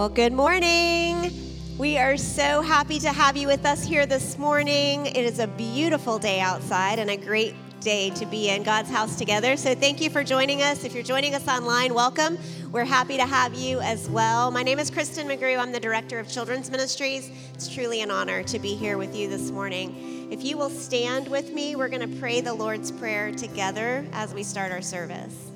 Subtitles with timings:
[0.00, 1.30] Well, good morning.
[1.76, 5.04] We are so happy to have you with us here this morning.
[5.04, 9.16] It is a beautiful day outside and a great day to be in God's house
[9.16, 9.58] together.
[9.58, 10.84] So, thank you for joining us.
[10.84, 12.38] If you're joining us online, welcome.
[12.72, 14.50] We're happy to have you as well.
[14.50, 15.58] My name is Kristen McGrew.
[15.58, 17.30] I'm the Director of Children's Ministries.
[17.52, 20.32] It's truly an honor to be here with you this morning.
[20.32, 24.32] If you will stand with me, we're going to pray the Lord's Prayer together as
[24.32, 25.50] we start our service.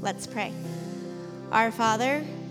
[0.00, 0.52] Let's pray.
[1.52, 2.24] Our Father,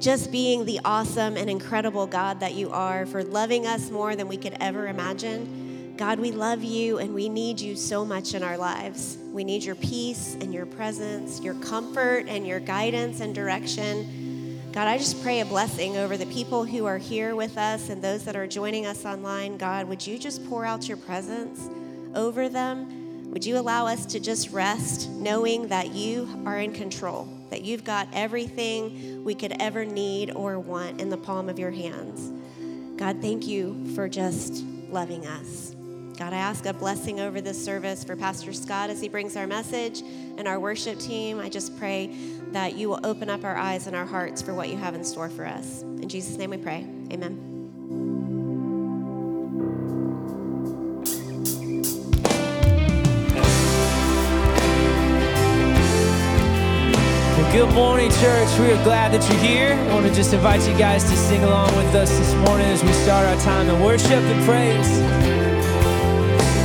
[0.00, 4.28] just being the awesome and incredible God that you are, for loving us more than
[4.28, 5.94] we could ever imagine.
[5.98, 9.18] God, we love you and we need you so much in our lives.
[9.32, 14.62] We need your peace and your presence, your comfort and your guidance and direction.
[14.72, 18.00] God, I just pray a blessing over the people who are here with us and
[18.00, 19.58] those that are joining us online.
[19.58, 21.68] God, would you just pour out your presence
[22.14, 23.30] over them?
[23.32, 27.39] Would you allow us to just rest knowing that you are in control?
[27.50, 31.70] That you've got everything we could ever need or want in the palm of your
[31.70, 32.32] hands.
[32.98, 35.74] God, thank you for just loving us.
[36.18, 39.46] God, I ask a blessing over this service for Pastor Scott as he brings our
[39.46, 41.40] message and our worship team.
[41.40, 42.14] I just pray
[42.52, 45.02] that you will open up our eyes and our hearts for what you have in
[45.02, 45.80] store for us.
[45.80, 46.86] In Jesus' name we pray.
[47.10, 47.49] Amen.
[57.60, 58.58] Good morning, church.
[58.58, 59.74] We are glad that you're here.
[59.74, 62.82] I want to just invite you guys to sing along with us this morning as
[62.82, 64.98] we start our time of worship and praise.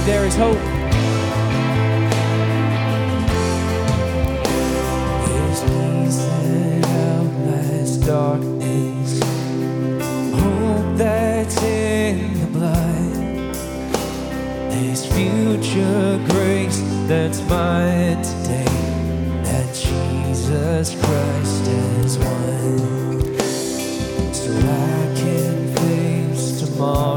[0.06, 0.57] There is hope.
[5.27, 9.19] There's peace that outlasts darkness,
[10.39, 13.15] hope that's in the blood.
[14.71, 18.06] There's future grace that's mine
[22.07, 22.23] So I
[25.15, 27.14] can face tomorrow,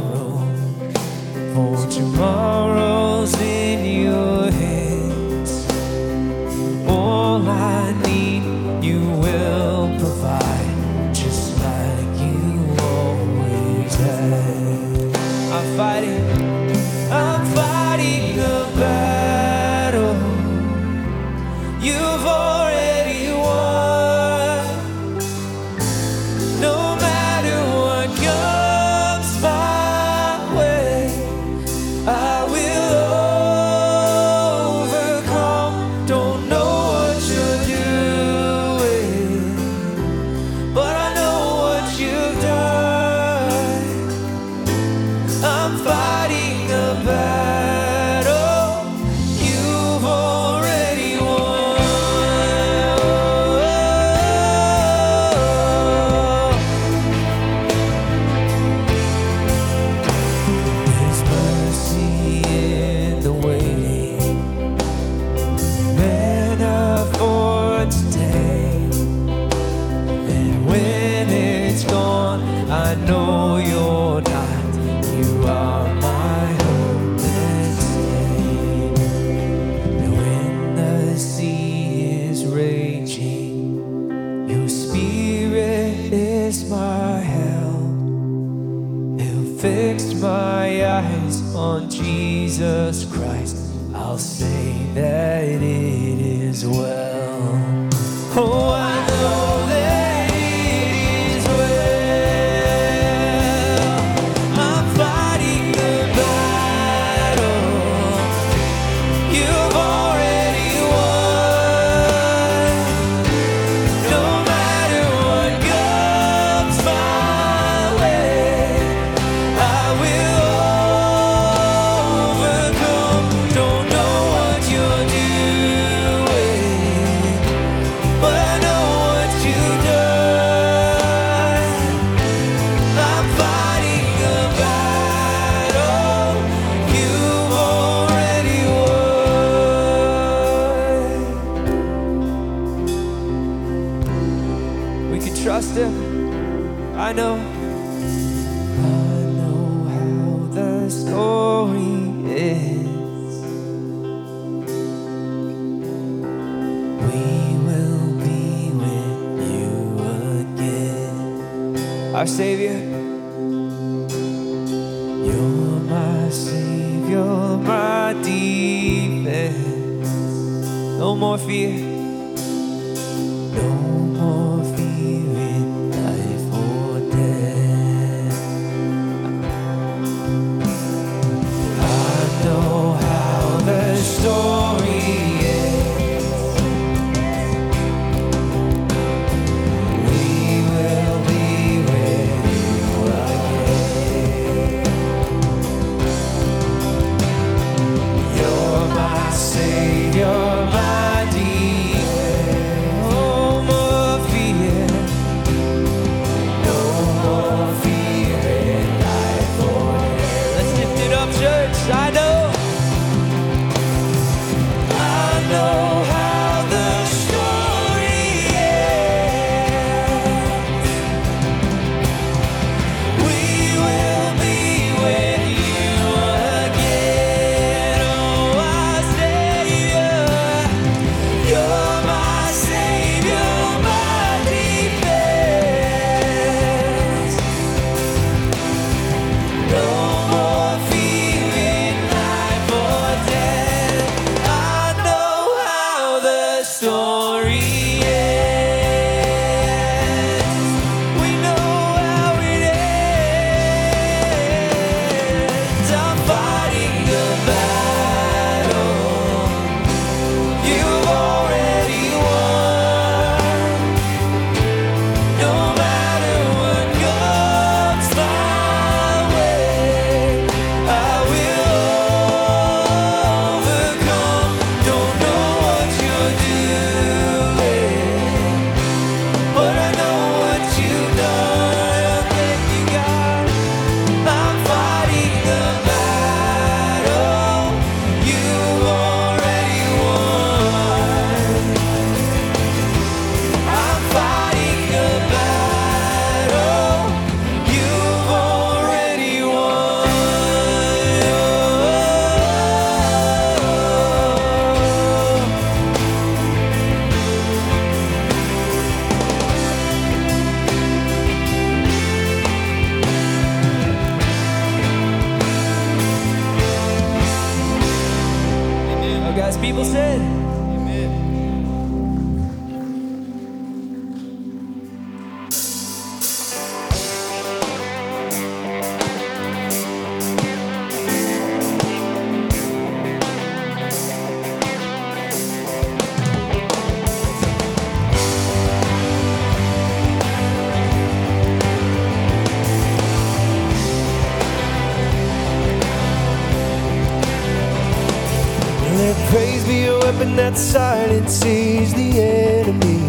[350.39, 353.01] that silence sees the enemy.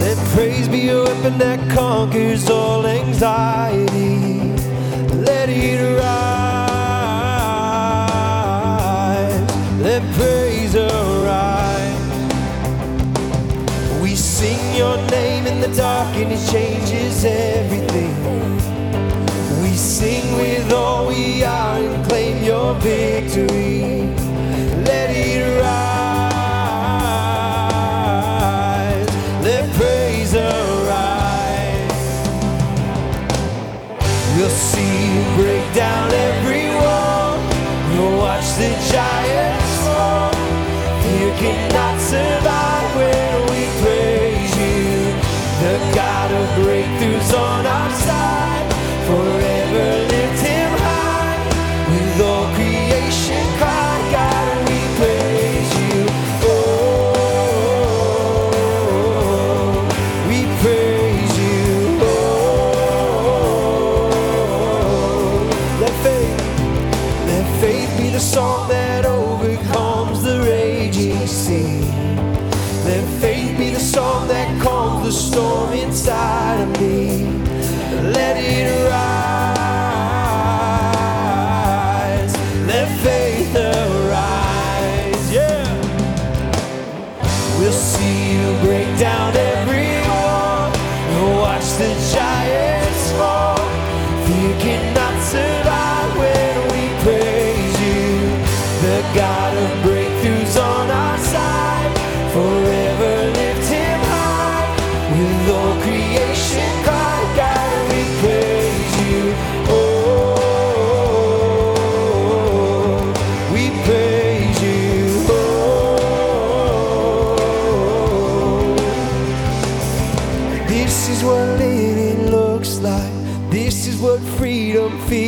[0.00, 4.54] Let praise be a weapon that conquers all anxiety.
[5.28, 6.64] Let it rise.
[9.82, 12.00] Let praise arise.
[14.00, 18.16] We sing your name in the dark and it changes everything.
[19.62, 24.23] We sing with all we are and claim your victory.
[35.74, 37.36] down every wall.
[37.92, 40.32] You'll watch the giants fall.
[41.18, 42.43] You cannot survive.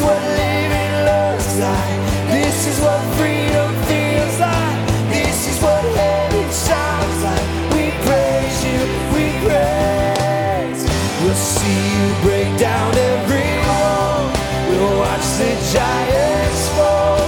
[0.00, 2.00] is what living looks like.
[2.32, 4.80] This is what freedom feels like.
[5.12, 7.46] This is what heaven sounds like.
[7.74, 8.80] We praise you,
[9.14, 10.82] we praise.
[11.22, 14.32] We'll see you break down every wall.
[14.68, 17.20] We'll watch the giants fall.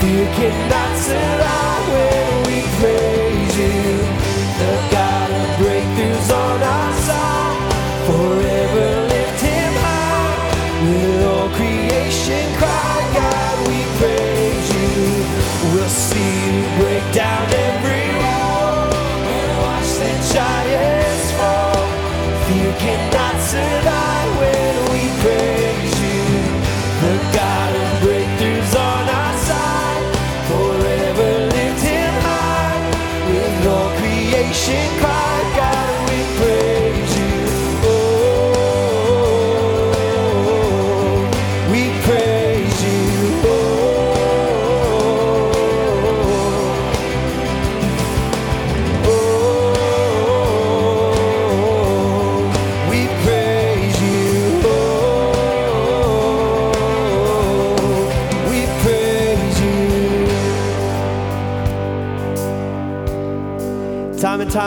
[0.00, 1.43] Fear cannot survive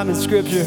[0.08, 0.64] Time in Scripture,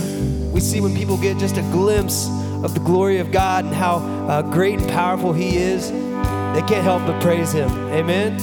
[0.52, 2.28] we see when people get just a glimpse
[2.62, 3.96] of the glory of God and how
[4.28, 7.70] uh, great and powerful He is, they can't help but praise Him.
[7.90, 8.38] Amen?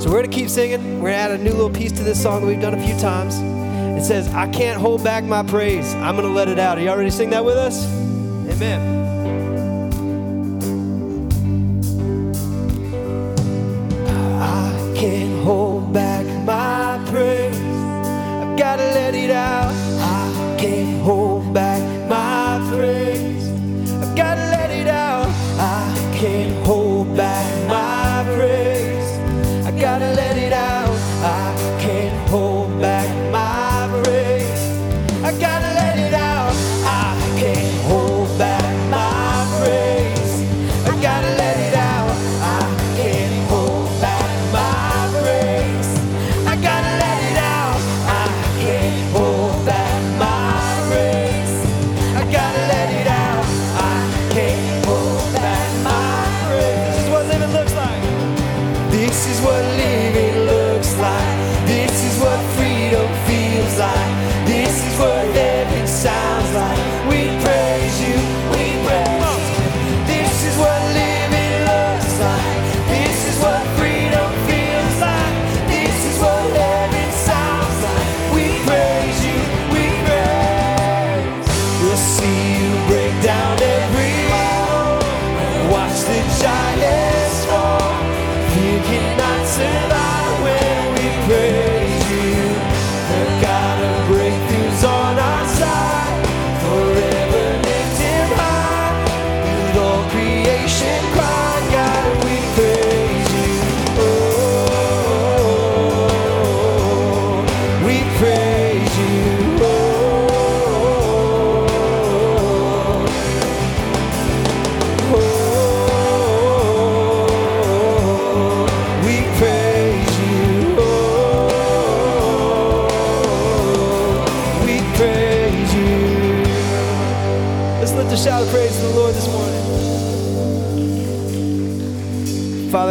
[0.00, 1.00] So we're going to keep singing.
[1.02, 2.86] We're going to add a new little piece to this song that we've done a
[2.86, 3.34] few times.
[4.00, 5.92] It says, I can't hold back my praise.
[5.94, 6.78] I'm going to let it out.
[6.78, 7.84] Are y'all ready to sing that with us?
[8.48, 9.07] Amen.
[21.08, 21.37] Can't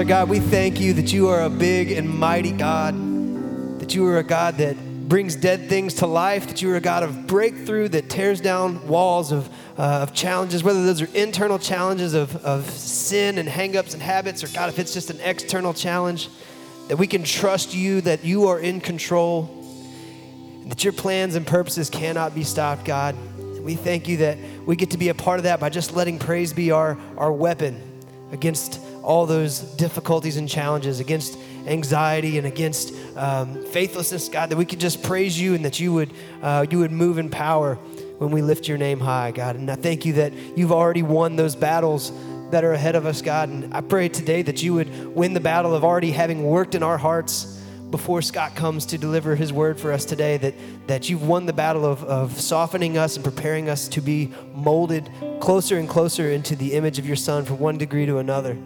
[0.08, 2.96] God, we thank you that you are a big and mighty God,
[3.82, 4.78] that you are a God that
[5.10, 8.88] brings dead things to life, that you are a God of breakthrough that tears down
[8.88, 13.92] walls of, uh, of challenges, whether those are internal challenges of, of sin and hangups
[13.92, 16.30] and habits, or God, if it's just an external challenge,
[16.88, 19.44] that we can trust you, that you are in control,
[20.68, 23.14] that your plans and purposes cannot be stopped, God.
[23.62, 26.18] We thank you that we get to be a part of that by just letting
[26.18, 27.84] praise be our, our weapon
[28.32, 34.66] against all those difficulties and challenges, against anxiety and against um, faithlessness, God, that we
[34.66, 37.76] could just praise you and that you would, uh, you would move in power.
[38.18, 39.56] when we lift your name high, God.
[39.56, 42.12] And I thank you that you've already won those battles
[42.50, 43.48] that are ahead of us, God.
[43.48, 46.84] And I pray today that you would win the battle of already having worked in
[46.84, 50.56] our hearts before Scott comes to deliver his word for us today, that,
[50.88, 55.10] that you've won the battle of, of softening us and preparing us to be molded
[55.40, 58.58] closer and closer into the image of your son from one degree to another.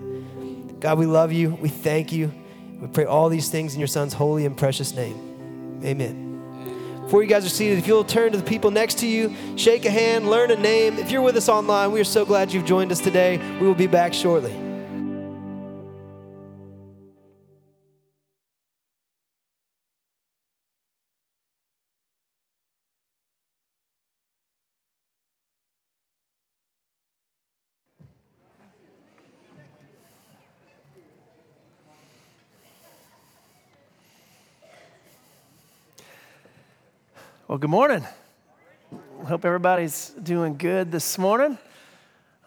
[0.82, 1.52] God, we love you.
[1.52, 2.34] We thank you.
[2.82, 5.80] We pray all these things in your son's holy and precious name.
[5.86, 7.02] Amen.
[7.04, 9.86] Before you guys are seated, if you'll turn to the people next to you, shake
[9.86, 10.98] a hand, learn a name.
[10.98, 13.38] If you're with us online, we are so glad you've joined us today.
[13.60, 14.71] We will be back shortly.
[37.52, 38.08] Well, good morning.
[39.26, 41.58] Hope everybody's doing good this morning.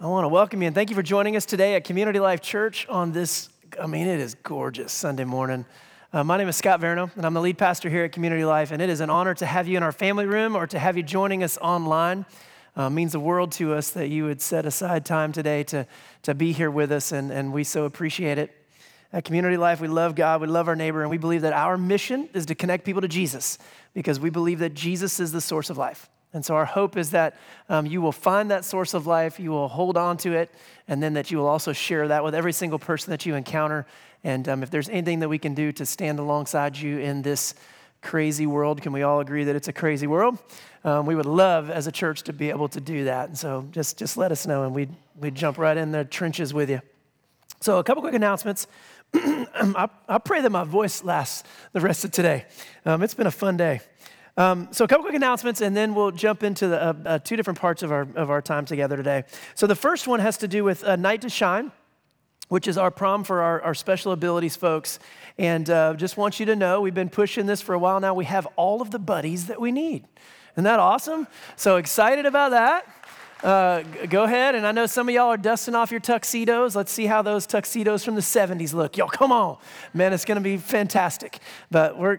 [0.00, 2.40] I want to welcome you and thank you for joining us today at Community Life
[2.40, 5.66] Church on this, I mean, it is gorgeous Sunday morning.
[6.10, 8.70] Uh, my name is Scott Veroneau, and I'm the lead pastor here at Community Life,
[8.70, 10.96] and it is an honor to have you in our family room or to have
[10.96, 12.24] you joining us online.
[12.74, 15.86] Uh, means the world to us that you would set aside time today to,
[16.22, 18.63] to be here with us, and, and we so appreciate it.
[19.14, 21.78] At Community Life, we love God, we love our neighbor, and we believe that our
[21.78, 23.58] mission is to connect people to Jesus
[23.94, 26.10] because we believe that Jesus is the source of life.
[26.32, 27.36] And so our hope is that
[27.68, 30.50] um, you will find that source of life, you will hold on to it,
[30.88, 33.86] and then that you will also share that with every single person that you encounter.
[34.24, 37.54] And um, if there's anything that we can do to stand alongside you in this
[38.02, 40.38] crazy world, can we all agree that it's a crazy world?
[40.82, 43.28] Um, we would love as a church to be able to do that.
[43.28, 46.52] And so just, just let us know, and we'd, we'd jump right in the trenches
[46.52, 46.80] with you.
[47.64, 48.66] So, a couple quick announcements.
[49.54, 52.46] I, I, pray that my voice lasts the rest of today.
[52.84, 53.80] Um, it's been a fun day.
[54.36, 57.36] Um, so, a couple quick announcements, and then we'll jump into the, uh, uh, two
[57.36, 59.22] different parts of our, of our time together today.
[59.54, 61.70] So, the first one has to do with uh, Night to Shine,
[62.48, 64.98] which is our prom for our, our special abilities folks.
[65.38, 68.14] And uh, just want you to know, we've been pushing this for a while now.
[68.14, 70.04] We have all of the buddies that we need.
[70.54, 71.28] Isn't that awesome?
[71.54, 72.86] So, excited about that.
[73.44, 76.74] Uh, go ahead, and I know some of y'all are dusting off your tuxedos.
[76.74, 78.96] Let's see how those tuxedos from the 70s look.
[78.96, 79.58] Y'all, come on.
[79.92, 81.40] Man, it's going to be fantastic.
[81.70, 82.16] But we're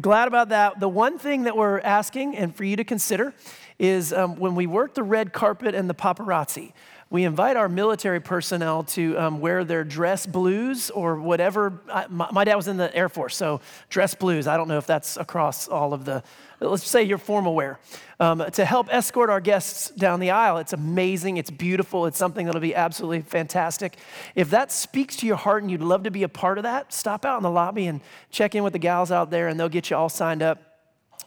[0.00, 0.80] glad about that.
[0.80, 3.34] The one thing that we're asking, and for you to consider,
[3.78, 6.72] is um, when we work the red carpet and the paparazzi,
[7.12, 11.82] we invite our military personnel to um, wear their dress blues or whatever.
[11.92, 14.46] I, my, my, dad was in the Air Force, so dress blues.
[14.46, 16.22] I don't know if that's across all of the,
[16.62, 17.78] let's say your formal wear,
[18.20, 20.58] um, to help escort our guests down the aisle.
[20.58, 23.96] It's amazing, it's beautiful, it's something that'll be absolutely fantastic.
[24.34, 26.92] If that speaks to your heart and you'd love to be a part of that,
[26.92, 29.68] stop out in the lobby and check in with the gals out there, and they'll
[29.68, 30.58] get you all signed up.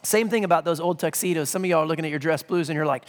[0.02, 1.50] Same thing about those old tuxedos.
[1.50, 3.02] Some of y'all are looking at your dress blues and you're like,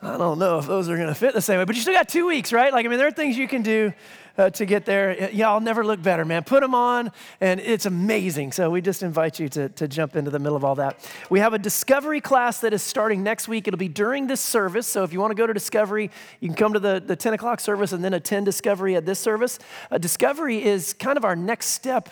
[0.00, 1.94] I don't know if those are going to fit the same way, but you still
[1.94, 2.72] got two weeks, right?
[2.72, 3.92] Like, I mean, there are things you can do
[4.38, 5.30] uh, to get there.
[5.32, 6.44] Y'all never look better, man.
[6.44, 8.52] Put them on, and it's amazing.
[8.52, 11.10] So, we just invite you to, to jump into the middle of all that.
[11.28, 13.66] We have a discovery class that is starting next week.
[13.66, 14.86] It'll be during this service.
[14.86, 17.34] So, if you want to go to discovery, you can come to the, the 10
[17.34, 19.58] o'clock service and then attend discovery at this service.
[19.90, 22.08] Uh, discovery is kind of our next step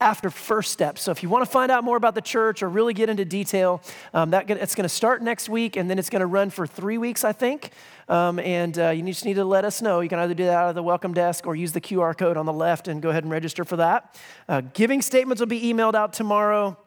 [0.00, 1.02] after first steps.
[1.02, 3.24] So if you want to find out more about the church or really get into
[3.24, 3.82] detail,
[4.14, 6.66] um, that it's going to start next week and then it's going to run for
[6.66, 7.70] three weeks, I think.
[8.08, 10.00] Um, and uh, you just need to let us know.
[10.00, 12.38] You can either do that out of the welcome desk or use the QR code
[12.38, 14.18] on the left and go ahead and register for that.
[14.48, 16.78] Uh, giving statements will be emailed out tomorrow.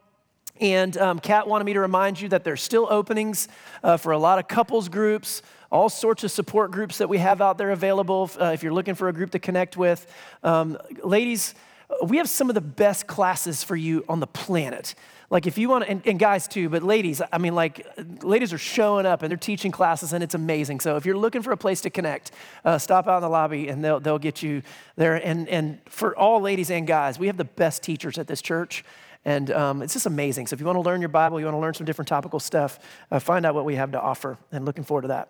[0.59, 3.47] And um, Kat wanted me to remind you that there's still openings
[3.83, 7.41] uh, for a lot of couples groups, all sorts of support groups that we have
[7.41, 10.05] out there available uh, if you're looking for a group to connect with.
[10.43, 11.55] Um, ladies,
[12.03, 14.95] we have some of the best classes for you on the planet.
[15.29, 17.87] Like, if you want and, and, guys too, but ladies, I mean, like,
[18.21, 20.79] ladies are showing up and they're teaching classes and it's amazing.
[20.79, 22.31] So, if you're looking for a place to connect,
[22.63, 24.61] uh, stop out in the lobby and they'll, they'll get you
[24.95, 25.15] there.
[25.15, 28.85] And, and for all ladies and guys, we have the best teachers at this church.
[29.25, 30.47] And um, it's just amazing.
[30.47, 32.39] So, if you want to learn your Bible, you want to learn some different topical
[32.39, 32.77] stuff,
[33.09, 34.37] uh, find out what we have to offer.
[34.51, 35.29] And looking forward to that.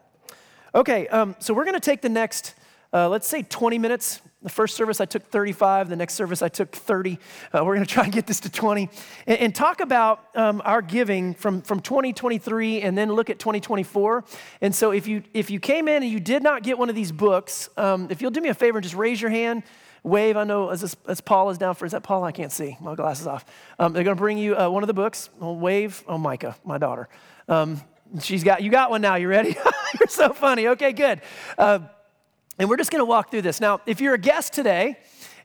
[0.76, 2.56] Okay, um, so we're going to take the next,
[2.94, 6.50] uh, let's say 20 minutes the first service I took 35, the next service I
[6.50, 7.18] took 30.
[7.54, 8.90] Uh, we're going to try and get this to 20
[9.26, 14.26] and, and talk about um, our giving from, from 2023 and then look at 2024.
[14.62, 16.96] And so if you, if you came in and you did not get one of
[16.96, 19.64] these books, um, if you'll do me a favor and just raise your hand,
[20.04, 20.36] wave.
[20.36, 22.26] I know as, as Paul is down for, is that Paul?
[22.26, 22.78] I can't see.
[22.82, 23.46] My glasses off.
[23.80, 25.30] Um, they're going to bring you uh, one of the books.
[25.42, 26.04] I'll wave.
[26.08, 27.08] Oh, Micah, my daughter.
[27.48, 27.82] Um,
[28.20, 29.16] she's got, you got one now.
[29.16, 29.56] You ready?
[30.00, 30.68] You're so funny.
[30.68, 31.22] Okay, good.
[31.58, 31.80] Uh,
[32.60, 33.60] and we're just going to walk through this.
[33.60, 34.98] Now, if you're a guest today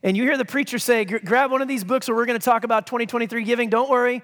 [0.03, 2.45] and you hear the preacher say, grab one of these books or we're going to
[2.45, 4.21] talk about 2023 giving, don't worry.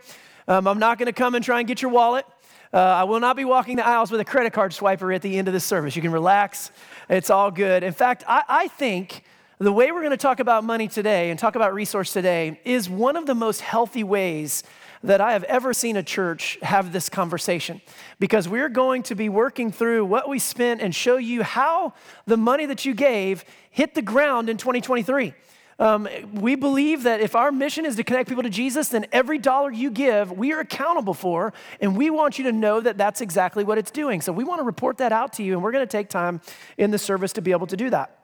[0.47, 2.25] Um, I'm not going to come and try and get your wallet.
[2.71, 5.37] Uh, I will not be walking the aisles with a credit card swiper at the
[5.37, 5.95] end of this service.
[5.95, 6.71] You can relax,
[7.09, 7.83] it's all good.
[7.83, 9.23] In fact, I, I think
[9.57, 12.89] the way we're going to talk about money today and talk about resource today is
[12.89, 14.63] one of the most healthy ways
[15.05, 17.81] that I have ever seen a church have this conversation
[18.19, 21.93] because we're going to be working through what we spent and show you how
[22.25, 25.33] the money that you gave hit the ground in 2023.
[25.77, 29.37] Um, we believe that if our mission is to connect people to Jesus, then every
[29.37, 33.21] dollar you give, we are accountable for, and we want you to know that that's
[33.21, 34.21] exactly what it's doing.
[34.21, 36.39] So we want to report that out to you, and we're going to take time
[36.77, 38.17] in the service to be able to do that.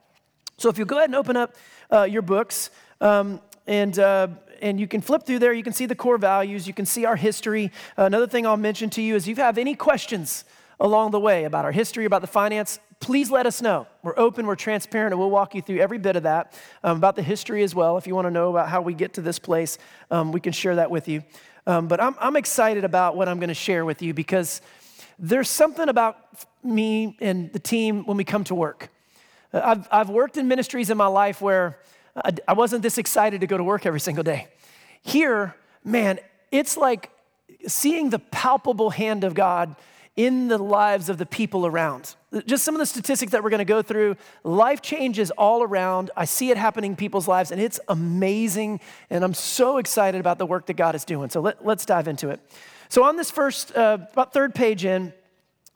[0.58, 1.56] So if you go ahead and open up
[1.92, 2.70] uh, your books,
[3.02, 4.30] um, and uh,
[4.62, 5.54] and you can flip through there.
[5.54, 6.68] You can see the core values.
[6.68, 7.72] You can see our history.
[7.98, 10.46] Uh, another thing I'll mention to you is if you have any questions
[10.80, 13.88] along the way about our history, about the finance, please let us know.
[14.04, 17.16] We're open, we're transparent, and we'll walk you through every bit of that, um, about
[17.16, 17.98] the history as well.
[17.98, 19.78] If you want to know about how we get to this place,
[20.10, 21.24] um, we can share that with you.
[21.68, 24.62] Um, but I'm, I'm excited about what I'm going to share with you because
[25.20, 26.18] there's something about
[26.64, 28.90] me and the team when we come to work.
[29.54, 31.78] Uh, I've, I've worked in ministries in my life where
[32.48, 34.48] I wasn't this excited to go to work every single day.
[35.02, 36.20] Here, man,
[36.52, 37.10] it's like
[37.68, 39.76] seeing the palpable hand of God
[40.16, 42.16] in the lives of the people around.
[42.46, 44.18] Just some of the statistics that we're going to go through.
[44.44, 46.12] Life changes all around.
[46.16, 48.82] I see it happening in people's lives, and it's amazing.
[49.10, 51.30] And I'm so excited about the work that God is doing.
[51.30, 52.40] So let, us dive into it.
[52.90, 55.14] So, on this first, uh, about third page in,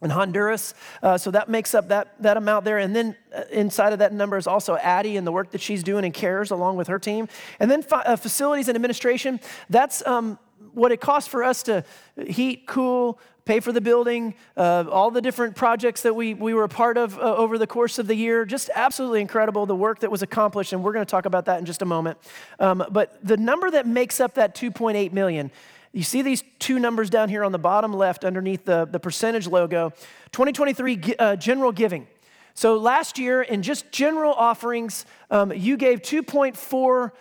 [0.02, 0.74] and Honduras.
[1.02, 2.78] Uh, so that makes up that, that amount there.
[2.78, 5.84] And then uh, inside of that number is also Addie and the work that she's
[5.84, 7.28] doing in cares along with her team.
[7.60, 10.38] And then uh, facilities and administration, that's um,
[10.74, 11.84] what it costs for us to
[12.28, 16.66] heat, cool, pay for the building, uh, all the different projects that we, we were
[16.66, 18.46] a part of uh, over the course of the year.
[18.46, 21.58] Just absolutely incredible, the work that was accomplished, and we're going to talk about that
[21.58, 22.18] in just a moment.
[22.60, 25.50] Um, but the number that makes up that 2.8 million,
[25.94, 29.48] you see these two numbers down here on the bottom left underneath the, the percentage
[29.48, 29.92] logo
[30.32, 32.08] 2023 uh, general giving.
[32.54, 37.12] So last year, in just general offerings, um, you gave $2.4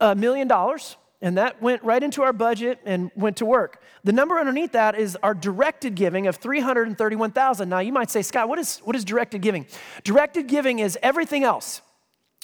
[0.00, 3.80] uh, million dollars and that went right into our budget and went to work.
[4.04, 7.66] The number underneath that is our directed giving of 331,000.
[7.66, 9.64] Now you might say, Scott, what is, what is directed giving?
[10.02, 11.80] Directed giving is everything else.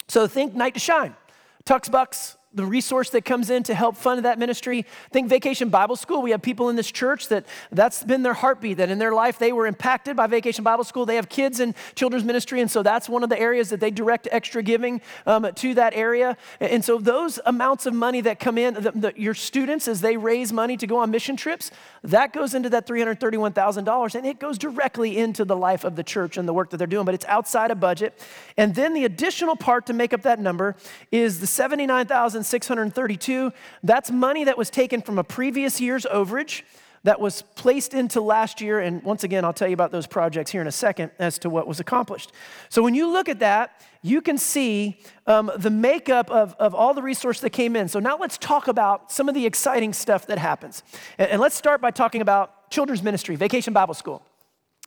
[0.07, 1.15] So think Night to Shine,
[1.63, 4.85] Tux Bucks, the resource that comes in to help fund that ministry.
[5.11, 6.21] Think Vacation Bible School.
[6.21, 9.39] We have people in this church that that's been their heartbeat, that in their life
[9.39, 11.05] they were impacted by Vacation Bible School.
[11.05, 13.89] They have kids in children's ministry, and so that's one of the areas that they
[13.89, 16.35] direct extra giving um, to that area.
[16.59, 20.17] And so those amounts of money that come in, the, the, your students, as they
[20.17, 21.71] raise money to go on mission trips,
[22.03, 26.37] that goes into that $331,000, and it goes directly into the life of the church
[26.37, 28.19] and the work that they're doing, but it's outside of budget.
[28.57, 30.75] And then the additional part to make up that number
[31.11, 33.51] is the 79,000 1,632.
[33.83, 36.63] That's money that was taken from a previous year's overage
[37.03, 38.79] that was placed into last year.
[38.79, 41.49] And once again, I'll tell you about those projects here in a second as to
[41.49, 42.31] what was accomplished.
[42.69, 46.93] So when you look at that, you can see um, the makeup of, of all
[46.93, 47.87] the resource that came in.
[47.87, 50.83] So now let's talk about some of the exciting stuff that happens.
[51.17, 54.23] And, and let's start by talking about children's ministry, Vacation Bible School.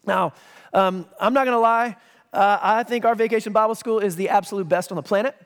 [0.06, 0.34] Now,
[0.72, 1.96] um, I'm not gonna lie,
[2.32, 5.36] uh, I think our Vacation Bible School is the absolute best on the planet.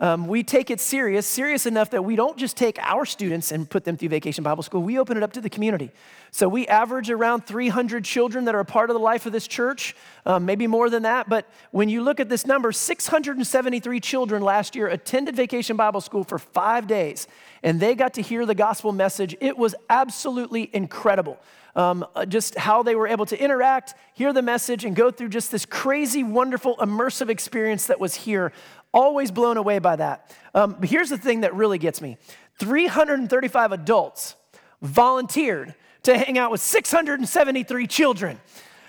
[0.00, 3.68] Um, we take it serious, serious enough that we don't just take our students and
[3.68, 5.90] put them through Vacation Bible School, we open it up to the community.
[6.30, 9.48] So we average around 300 children that are a part of the life of this
[9.48, 11.28] church, um, maybe more than that.
[11.28, 16.22] But when you look at this number, 673 children last year attended Vacation Bible School
[16.22, 17.26] for five days,
[17.64, 19.34] and they got to hear the gospel message.
[19.40, 21.40] It was absolutely incredible.
[21.76, 25.28] Um, uh, just how they were able to interact, hear the message, and go through
[25.28, 28.52] just this crazy, wonderful, immersive experience that was here
[28.92, 30.34] Always blown away by that.
[30.54, 32.16] Um, but here's the thing that really gets me
[32.58, 34.34] 335 adults
[34.82, 35.74] volunteered
[36.04, 38.40] to hang out with 673 children.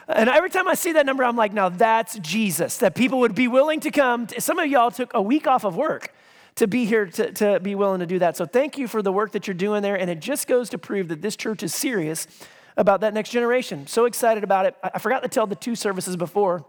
[0.08, 3.36] And every time I see that number, I'm like, now that's Jesus, that people would
[3.36, 4.28] be willing to come.
[4.40, 6.14] Some of y'all took a week off of work
[6.56, 8.36] to be here to, to be willing to do that.
[8.36, 9.96] So thank you for the work that you're doing there.
[9.96, 12.28] And it just goes to prove that this church is serious
[12.76, 13.86] about that next generation.
[13.86, 14.76] So excited about it.
[14.82, 16.66] I forgot to tell the two services before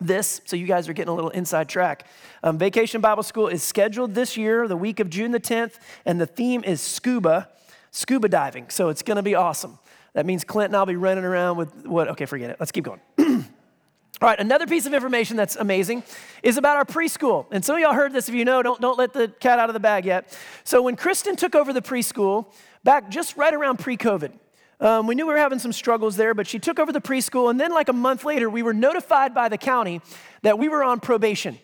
[0.00, 2.06] this, so you guys are getting a little inside track.
[2.42, 6.20] Um, Vacation Bible School is scheduled this year, the week of June the 10th, and
[6.20, 7.48] the theme is scuba,
[7.90, 8.68] scuba diving.
[8.70, 9.78] So it's going to be awesome.
[10.12, 12.08] That means Clint and I'll be running around with what?
[12.08, 12.56] Okay, forget it.
[12.58, 13.00] Let's keep going.
[13.18, 16.02] All right, another piece of information that's amazing
[16.42, 17.44] is about our preschool.
[17.50, 18.30] And some of y'all heard this.
[18.30, 20.34] If you know, don't, don't let the cat out of the bag yet.
[20.64, 22.46] So, when Kristen took over the preschool
[22.82, 24.32] back just right around pre COVID,
[24.80, 27.50] um, we knew we were having some struggles there, but she took over the preschool.
[27.50, 30.02] And then, like a month later, we were notified by the county
[30.42, 31.58] that we were on probation,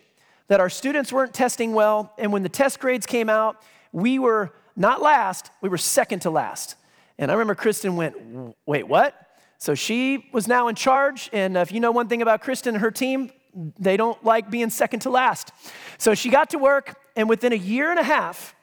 [0.47, 2.11] that our students weren't testing well.
[2.17, 6.31] And when the test grades came out, we were not last, we were second to
[6.31, 6.75] last.
[7.19, 8.15] And I remember Kristen went,
[8.65, 9.15] Wait, what?
[9.59, 11.29] So she was now in charge.
[11.31, 13.31] And if you know one thing about Kristen and her team,
[13.77, 15.51] they don't like being second to last.
[15.99, 18.55] So she got to work, and within a year and a half,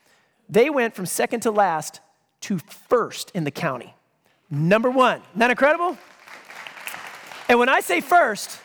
[0.49, 2.01] they went from second to last
[2.41, 3.95] to first in the county
[4.51, 5.19] number one.
[5.31, 5.97] Isn't that incredible?
[7.49, 8.61] And when I say first,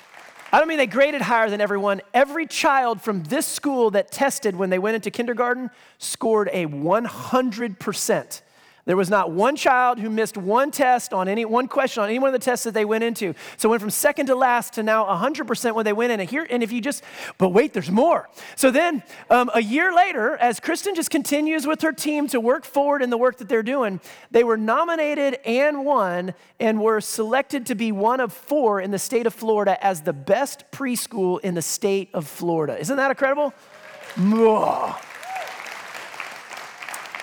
[0.52, 2.02] I don't mean they graded higher than everyone.
[2.14, 8.42] Every child from this school that tested when they went into kindergarten scored a 100%.
[8.86, 12.20] There was not one child who missed one test on any one question on any
[12.20, 13.34] one of the tests that they went into.
[13.58, 16.20] So went from second to last to now 100% when they went in.
[16.20, 17.04] And here, and if you just,
[17.40, 18.30] but wait, there's more.
[18.56, 22.64] So then um, a year later, as Kristen just continues with her team to work
[22.64, 27.66] forward in the work that they're doing, they were nominated and won and were selected
[27.66, 31.56] to be one of four in the state of Florida as the best preschool in
[31.56, 32.80] the state of Florida.
[32.80, 33.52] Isn't that incredible?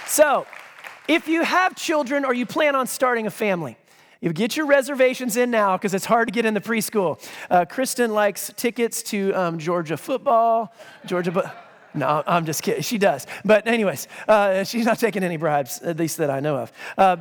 [0.07, 0.45] So,
[1.13, 3.77] if you have children or you plan on starting a family,
[4.21, 7.23] you get your reservations in now because it's hard to get in the preschool.
[7.51, 10.73] Uh, Kristen likes tickets to um, Georgia football,
[11.05, 11.33] Georgia.
[11.33, 11.43] Bu-
[11.95, 12.83] no, I'm just kidding.
[12.83, 13.27] She does.
[13.45, 16.73] But, anyways, uh, she's not taking any bribes, at least that I know of.
[16.97, 17.17] Uh,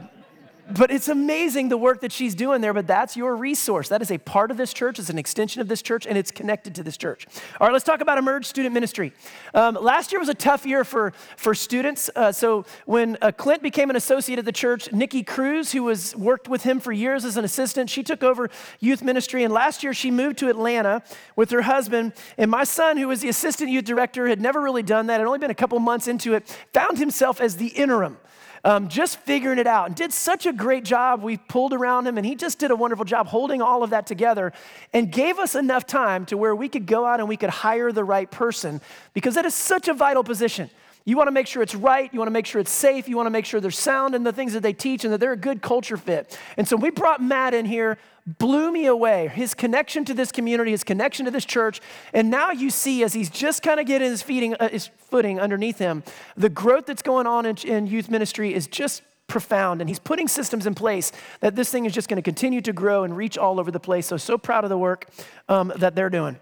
[0.76, 3.90] but it's amazing the work that she's doing there, but that's your resource.
[3.90, 6.32] That is a part of this church, it's an extension of this church, and it's
[6.32, 7.28] connected to this church.
[7.60, 9.14] All right, let's talk about Emerge Student Ministry.
[9.54, 12.10] Um, last year was a tough year for, for students.
[12.16, 16.16] Uh, so when uh, Clint became an associate at the church, Nikki Cruz, who was
[16.16, 19.84] worked with him for years as an assistant, she took over youth ministry, and last
[19.84, 21.04] year she moved to Atlanta
[21.36, 22.14] with her husband.
[22.38, 25.28] And my son, who was the assistant youth director, had never really done that, had
[25.28, 28.18] only been a couple months into it, found himself as the interim
[28.64, 31.24] um, just figuring it out and did such a great job.
[31.24, 34.06] We pulled around him and he just did a wonderful job holding all of that
[34.06, 34.54] together
[34.94, 37.92] and gave us enough time to where we could go out and we could hire
[37.92, 38.82] the right person
[39.14, 40.70] because that is such a vital position.
[41.04, 42.14] You want to make sure it's right.
[42.14, 43.10] You want to make sure it's safe.
[43.10, 45.20] You want to make sure they're sound in the things that they teach and that
[45.20, 46.38] they're a good culture fit.
[46.58, 49.28] And so we brought Matt in here, blew me away.
[49.28, 51.82] His connection to this community, his connection to this church.
[52.14, 55.40] And now you see, as he's just kind of getting his, feeding, uh, his footing
[55.40, 56.04] underneath him,
[56.38, 59.82] the growth that's going on in, in youth ministry is just profound.
[59.82, 62.74] And he's putting systems in place that this thing is just going to continue to
[62.74, 64.06] grow and reach all over the place.
[64.06, 65.08] So, so proud of the work
[65.50, 66.38] um, that they're doing.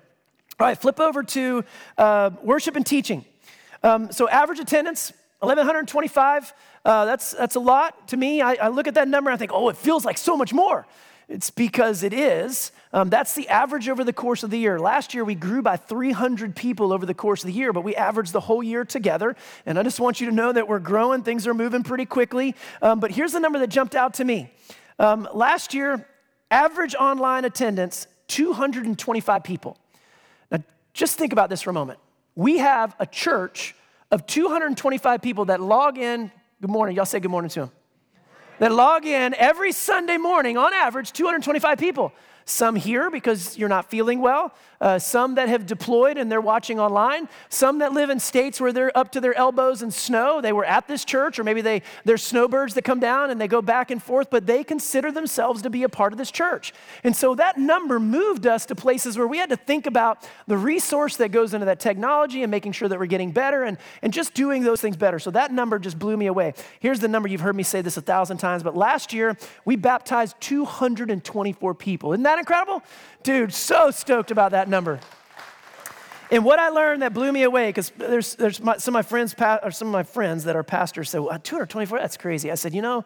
[0.60, 1.64] All right, flip over to
[1.98, 3.24] uh, worship and teaching.
[3.82, 6.54] Um, so average attendance, 1,125.
[6.84, 8.42] Uh, that's, that's a lot to me.
[8.42, 10.54] I, I, look at that number and I think, oh, it feels like so much
[10.54, 10.86] more.
[11.30, 12.72] It's because it is.
[12.92, 14.80] Um, that's the average over the course of the year.
[14.80, 17.96] Last year, we grew by 300 people over the course of the year, but we
[17.96, 19.36] averaged the whole year together.
[19.68, 22.56] And I just want you to know that we're growing, things are moving pretty quickly.
[22.82, 24.52] Um, but here's the number that jumped out to me.
[24.98, 26.08] Um, last year,
[26.50, 29.78] average online attendance, 225 people.
[30.52, 30.64] Now,
[30.94, 32.00] just think about this for a moment
[32.40, 33.76] we have a church
[34.12, 36.32] of 225 people that log in.
[36.62, 36.96] Good morning.
[36.96, 37.72] Y'all say good morning to them.
[38.60, 42.14] That log in every Sunday morning, on average, 225 people.
[42.46, 46.80] some here because you're not feeling well, uh, some that have deployed and they're watching
[46.80, 50.42] online, some that live in states where they're up to their elbows in snow.
[50.42, 53.48] They were at this church, or maybe they, they're snowbirds that come down and they
[53.48, 56.74] go back and forth, but they consider themselves to be a part of this church.
[57.04, 60.58] And so that number moved us to places where we had to think about the
[60.58, 64.14] resource that goes into that technology and making sure that we're getting better and, and
[64.14, 65.20] just doing those things better.
[65.20, 66.54] So that number just blew me away.
[66.80, 69.76] Here's the number, you've heard me say this a thousand times, but last year we
[69.76, 72.14] baptized 224 people.
[72.14, 72.84] Isn't that incredible?
[73.24, 75.00] Dude, so stoked about that number.
[76.32, 79.02] And what I learned that blew me away, because there's, there's my, some of my
[79.02, 82.52] friends, or some of my friends that are pastors said, well, 224, that's crazy.
[82.52, 83.04] I said, you know,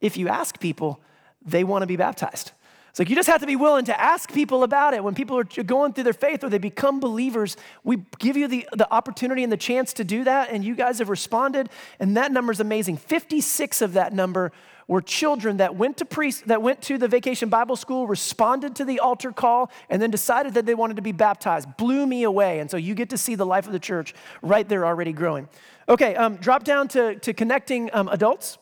[0.00, 1.00] if you ask people,
[1.44, 2.52] they want to be baptized.
[2.90, 5.04] It's like you just have to be willing to ask people about it.
[5.04, 8.66] When people are going through their faith or they become believers, we give you the,
[8.72, 11.68] the opportunity and the chance to do that, and you guys have responded,
[12.00, 12.96] and that number is amazing.
[12.96, 14.50] 56 of that number
[14.88, 18.84] were children that went to priest, that went to the vacation Bible school, responded to
[18.84, 21.76] the altar call, and then decided that they wanted to be baptized.
[21.76, 22.60] Blew me away.
[22.60, 25.48] And so you get to see the life of the church right there already growing.
[25.88, 28.58] Okay, um, drop down to, to connecting um, adults.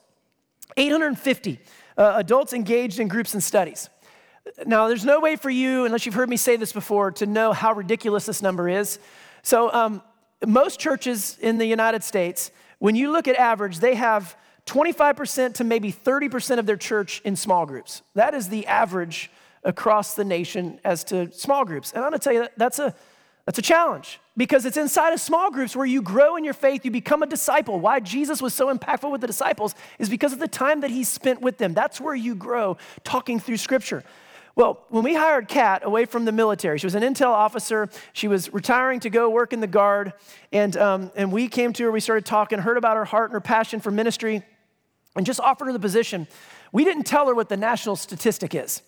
[0.77, 1.61] 850
[1.97, 3.91] uh, adults engaged in groups and studies.
[4.67, 7.53] Now, there's no way for you, unless you've heard me say this before, to know
[7.53, 8.99] how ridiculous this number is.
[9.43, 10.03] So, um,
[10.47, 14.37] most churches in the United States, when you look at average, they have
[14.67, 18.03] 25% to maybe 30% of their church in small groups.
[18.15, 19.31] That is the average
[19.63, 21.93] across the nation as to small groups.
[21.93, 22.95] And I'm gonna tell you, that's a,
[23.47, 26.85] that's a challenge because it's inside of small groups where you grow in your faith,
[26.85, 27.79] you become a disciple.
[27.79, 31.05] Why Jesus was so impactful with the disciples is because of the time that he
[31.05, 31.75] spent with them.
[31.75, 34.03] That's where you grow talking through scripture.
[34.57, 37.89] Well, when we hired Kat away from the military, she was an intel officer.
[38.13, 40.13] She was retiring to go work in the guard.
[40.53, 43.35] And, um, and we came to her, we started talking, heard about her heart and
[43.35, 44.45] her passion for ministry
[45.17, 46.27] and just offered her the position.
[46.73, 48.83] We didn't tell her what the national statistic is.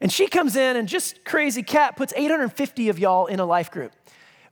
[0.00, 3.70] And she comes in and just crazy Kat puts 850 of y'all in a life
[3.70, 3.92] group,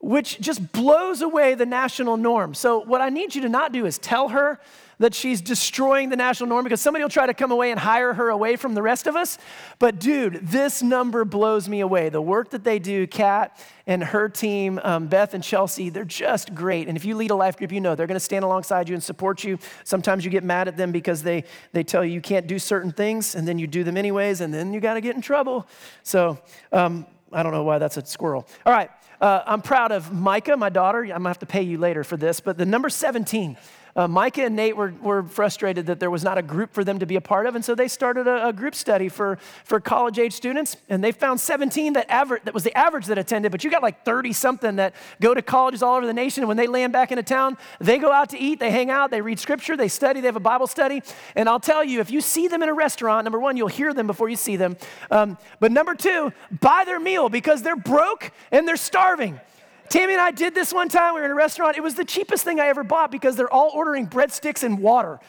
[0.01, 2.55] which just blows away the national norm.
[2.55, 4.61] So, what I need you to not do is tell her
[4.99, 8.15] that she's destroying the national norm because somebody will try to come away and hire
[8.15, 9.39] her away from the rest of us.
[9.79, 12.09] But dude, this number blows me away.
[12.09, 16.55] The work that they do, Kat and her team, um, Beth and Chelsea, they're just
[16.55, 16.89] great.
[16.89, 18.95] And if you lead a life group, you know they're going to stand alongside you
[18.95, 19.59] and support you.
[19.85, 22.93] Sometimes you get mad at them because they, they tell you you can't do certain
[22.93, 25.67] things, and then you do them anyways, and then you got to get in trouble.
[26.03, 26.39] So
[26.73, 28.47] um, I don't know why that's a squirrel.
[28.65, 28.91] All right.
[29.21, 31.03] Uh, I'm proud of Micah, my daughter.
[31.03, 33.57] I'm gonna have to pay you later for this, but the number 17
[33.97, 36.99] uh, Micah and Nate were, were frustrated that there was not a group for them
[36.99, 39.79] to be a part of, and so they started a, a group study for, for
[39.79, 43.53] college age students, and they found 17 that, aver- that was the average that attended,
[43.53, 46.49] but you got like 30 something that go to colleges all over the nation, and
[46.49, 49.21] when they land back into town, they go out to eat, they hang out, they
[49.21, 51.03] read scripture, they study, they have a Bible study,
[51.37, 53.95] and I'll tell you, if you see them in a restaurant, number one, you'll hear
[53.95, 54.77] them before you see them,
[55.11, 59.41] um, but number two, buy their meal because they're broke and they're starving.
[59.89, 61.15] Tammy and I did this one time.
[61.15, 61.77] We were in a restaurant.
[61.77, 65.21] It was the cheapest thing I ever bought because they're all ordering breadsticks and water.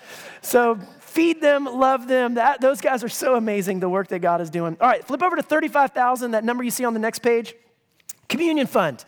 [0.41, 2.35] So feed them, love them.
[2.35, 4.77] That, those guys are so amazing, the work that God is doing.
[4.81, 7.53] All right, flip over to 35,000, that number you see on the next page.
[8.27, 9.05] Communion Fund.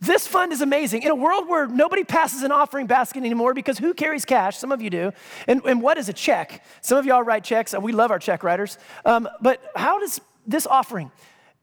[0.00, 1.02] This fund is amazing.
[1.02, 4.56] In a world where nobody passes an offering basket anymore because who carries cash?
[4.56, 5.12] Some of you do.
[5.46, 6.64] And, and what is a check?
[6.80, 7.74] Some of y'all write checks.
[7.78, 8.78] We love our check writers.
[9.04, 11.12] Um, but how does this offering,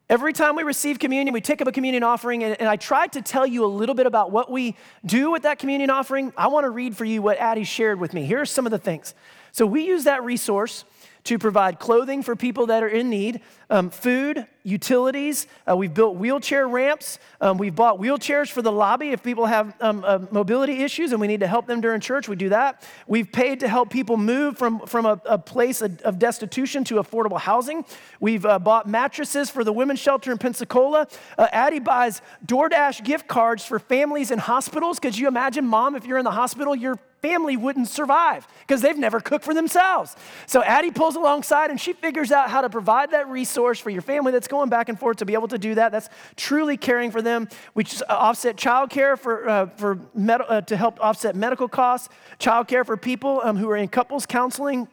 [0.09, 3.11] Every time we receive communion, we take up a communion offering, and, and, I tried
[3.13, 6.31] to tell you a little bit about what we do with that communion offering.
[6.37, 8.23] I want to read for you what Addie shared with me.
[8.23, 9.13] Here are some of the things.
[9.51, 10.85] So, we use that resource
[11.25, 15.47] to provide clothing for people that are in need, um, food, utilities.
[15.69, 17.19] Uh, we've built wheelchair ramps.
[17.39, 21.21] Um, we've bought wheelchairs for the lobby if people have um, uh, mobility issues and
[21.21, 22.27] we need to help them during church.
[22.27, 22.85] We do that.
[23.07, 27.39] We've paid to help people move from, from a, a place of, destitution to affordable
[27.39, 27.85] housing.
[28.19, 31.07] We've uh, bought mattresses for the women's shelter in Pensacola.
[31.37, 34.99] Uh, Addie buys DoorDash gift cards for families in hospitals.
[34.99, 38.97] Could you imagine, mom, if you're in the hospital, you're family wouldn't survive because they've
[38.97, 40.15] never cooked for themselves.
[40.45, 44.01] So Addie pulls alongside and she figures out how to provide that resource for your
[44.01, 45.91] family that's going back and forth to be able to do that.
[45.91, 47.49] That's truly caring for them.
[47.73, 52.85] We uh, offset childcare for, uh, for med- uh, to help offset medical costs, childcare
[52.85, 54.87] for people um, who are in couples counseling.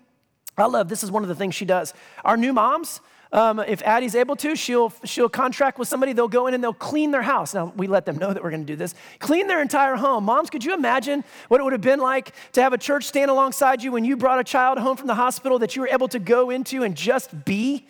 [0.56, 1.92] I love this is one of the things she does.
[2.24, 3.00] Our new moms,
[3.32, 6.12] um, if Addie's able to, she'll, she'll contract with somebody.
[6.12, 7.52] They'll go in and they'll clean their house.
[7.52, 8.94] Now, we let them know that we're going to do this.
[9.18, 10.24] Clean their entire home.
[10.24, 13.32] Moms, could you imagine what it would have been like to have a church stand
[13.32, 16.06] alongside you when you brought a child home from the hospital that you were able
[16.08, 17.84] to go into and just be?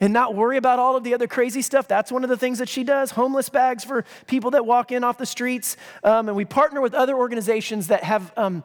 [0.00, 1.86] And not worry about all of the other crazy stuff.
[1.86, 5.04] That's one of the things that she does homeless bags for people that walk in
[5.04, 5.76] off the streets.
[6.02, 8.64] Um, and we partner with other organizations that have um,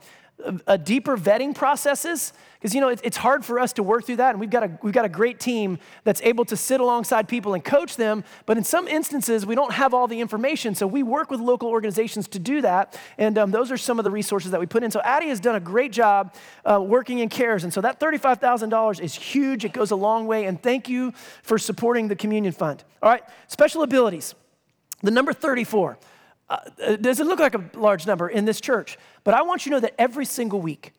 [0.67, 2.33] uh, deeper vetting processes?
[2.53, 4.63] Because you know it, it's hard for us to work through that and we've got,
[4.63, 8.23] a, we've got a great team that's able to sit alongside people and coach them
[8.45, 11.69] but in some instances we don't have all the information so we work with local
[11.69, 14.83] organizations to do that and um, those are some of the resources that we put
[14.83, 14.91] in.
[14.91, 16.33] So addie has done a great job
[16.65, 19.63] uh, working in cares and so that $35000 is huge.
[19.63, 21.11] It goes a long way and thank you
[21.43, 22.83] for supporting the communion fund.
[23.01, 24.35] All right special abilities.
[25.01, 25.99] The number 34
[26.49, 29.71] uh, it doesn't look like a large number in this church, but I want you
[29.71, 30.93] to know that every single week,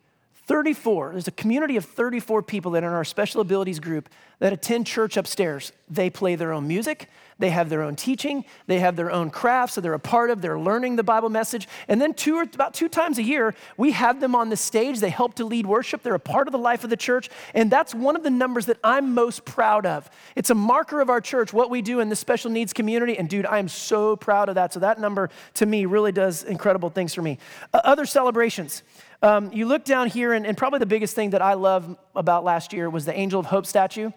[0.47, 4.53] 34, there's a community of 34 people that are in our special abilities group that
[4.53, 5.72] attend church upstairs.
[5.88, 9.74] They play their own music, they have their own teaching, they have their own crafts
[9.74, 11.66] that they're a part of, they're learning the Bible message.
[11.88, 15.01] And then two or about two times a year, we have them on the stage.
[15.01, 16.03] They help to lead worship.
[16.03, 17.28] They're a part of the life of the church.
[17.53, 20.09] And that's one of the numbers that I'm most proud of.
[20.36, 23.18] It's a marker of our church, what we do in the special needs community.
[23.18, 24.72] And dude, I am so proud of that.
[24.72, 27.38] So that number to me really does incredible things for me.
[27.74, 28.84] Uh, other celebrations.
[29.23, 32.45] Um, you look down here, and, and probably the biggest thing that I love about
[32.45, 34.11] last year was the Angel of Hope statue.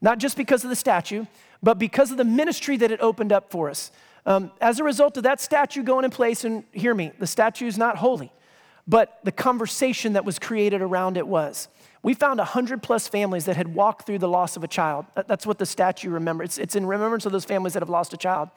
[0.00, 1.24] Not just because of the statue,
[1.62, 3.90] but because of the ministry that it opened up for us.
[4.26, 7.66] Um, as a result of that statue going in place, and hear me, the statue
[7.66, 8.32] is not holy,
[8.86, 11.68] but the conversation that was created around it was.
[12.02, 15.06] We found 100 plus families that had walked through the loss of a child.
[15.14, 16.50] That's what the statue remembers.
[16.50, 18.50] It's, it's in remembrance of those families that have lost a child.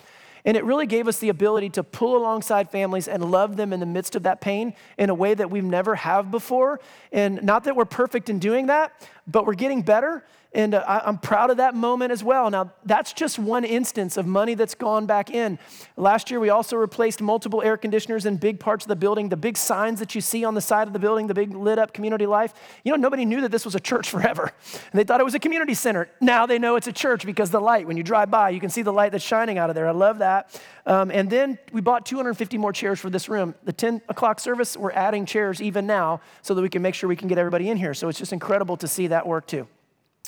[0.46, 3.80] And it really gave us the ability to pull alongside families and love them in
[3.80, 6.80] the midst of that pain in a way that we've never have before.
[7.12, 10.24] And not that we're perfect in doing that, but we're getting better.
[10.58, 12.50] And uh, I, I'm proud of that moment as well.
[12.50, 15.60] Now, that's just one instance of money that's gone back in.
[15.98, 19.30] Last year, we also replaced multiple air conditioners in big parts of the building.
[19.30, 21.78] The big signs that you see on the side of the building, the big lit
[21.78, 22.56] up community life.
[22.84, 24.52] You know, nobody knew that this was a church forever.
[24.92, 26.10] And they thought it was a community center.
[26.22, 28.72] Now they know it's a church because the light, when you drive by, you can
[28.72, 29.88] see the light that's shining out of there.
[29.88, 30.60] I love that.
[30.88, 33.54] Um, and then we bought 250 more chairs for this room.
[33.66, 37.08] The 10 o'clock service, we're adding chairs even now so that we can make sure
[37.08, 37.94] we can get everybody in here.
[37.94, 39.68] So it's just incredible to see that work too.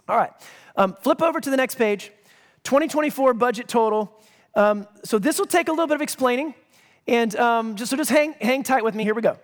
[0.09, 0.31] All right,
[0.75, 2.11] um, flip over to the next page
[2.63, 4.11] 2024 budget total.
[4.55, 6.55] Um, so this will take a little bit of explaining.
[7.07, 9.03] And um, just so just hang, hang tight with me.
[9.03, 9.37] Here we go.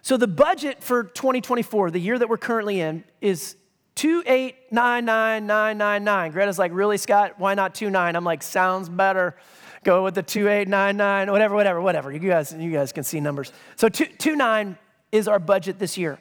[0.00, 3.56] So the budget for 2024, the year that we're currently in, is
[3.96, 6.32] 2899999.
[6.32, 7.34] Greta's like, really, Scott?
[7.36, 8.16] Why not 29?
[8.16, 9.36] I'm like, sounds better.
[9.84, 12.10] Go with the 2899, whatever, whatever, whatever.
[12.10, 13.52] You guys, you guys can see numbers.
[13.76, 14.78] So 29
[15.12, 16.18] is our budget this year.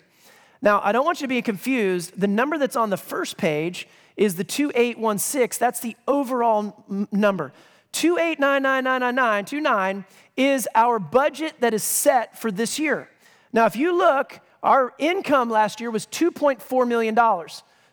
[0.64, 2.18] Now, I don't want you to be confused.
[2.18, 3.86] The number that's on the first page
[4.16, 5.60] is the 2816.
[5.60, 7.52] That's the overall m- number.
[7.92, 10.06] 289999929
[10.38, 13.10] is our budget that is set for this year.
[13.52, 17.14] Now, if you look, our income last year was $2.4 million.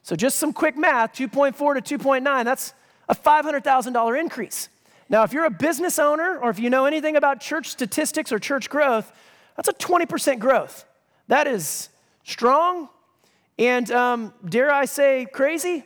[0.03, 2.73] So just some quick math, 2.4 to 2.9, that's
[3.09, 4.69] a $500,000 increase.
[5.09, 8.39] Now, if you're a business owner or if you know anything about church statistics or
[8.39, 9.11] church growth,
[9.57, 10.85] that's a 20% growth.
[11.27, 11.89] That is
[12.25, 12.89] strong
[13.59, 15.85] and, um, dare I say, crazy.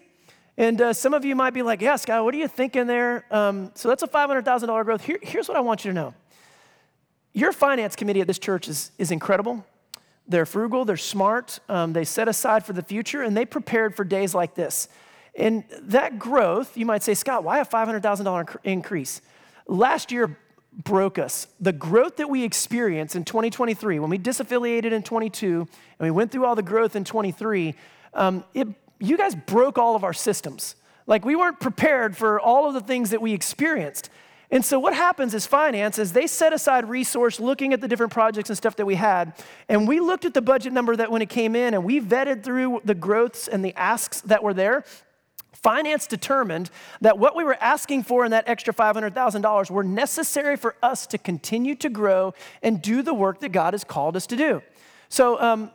[0.57, 3.24] And uh, some of you might be like, yeah, Scott, what are you thinking there?
[3.30, 5.05] Um, so that's a $500,000 growth.
[5.05, 6.14] Here, here's what I want you to know
[7.32, 9.66] your finance committee at this church is, is incredible.
[10.28, 14.05] They're frugal, they're smart, um, they set aside for the future, and they prepared for
[14.05, 14.89] days like this.
[15.35, 19.20] And that growth, you might say, Scott, why a $500,000 increase?
[19.66, 20.39] Last year,
[20.83, 21.47] broke us.
[21.61, 25.68] The growth that we experienced in 2023, when we disaffiliated in 22 and
[26.01, 27.75] we went through all the growth in 23,
[28.14, 28.68] um, it,
[28.99, 30.75] you guys broke all of our systems.
[31.07, 34.11] Like we weren't prepared for all of the things that we experienced.
[34.51, 38.12] And so what happens is finance is they set aside resource looking at the different
[38.12, 39.33] projects and stuff that we had.
[39.68, 42.43] And we looked at the budget number that when it came in and we vetted
[42.43, 44.85] through the growths and the asks that were there
[45.55, 50.77] finance determined that what we were asking for in that extra $500,000 were necessary for
[50.83, 54.37] us to continue to grow and do the work that God has called us to
[54.37, 54.63] do.
[55.09, 55.71] So, um,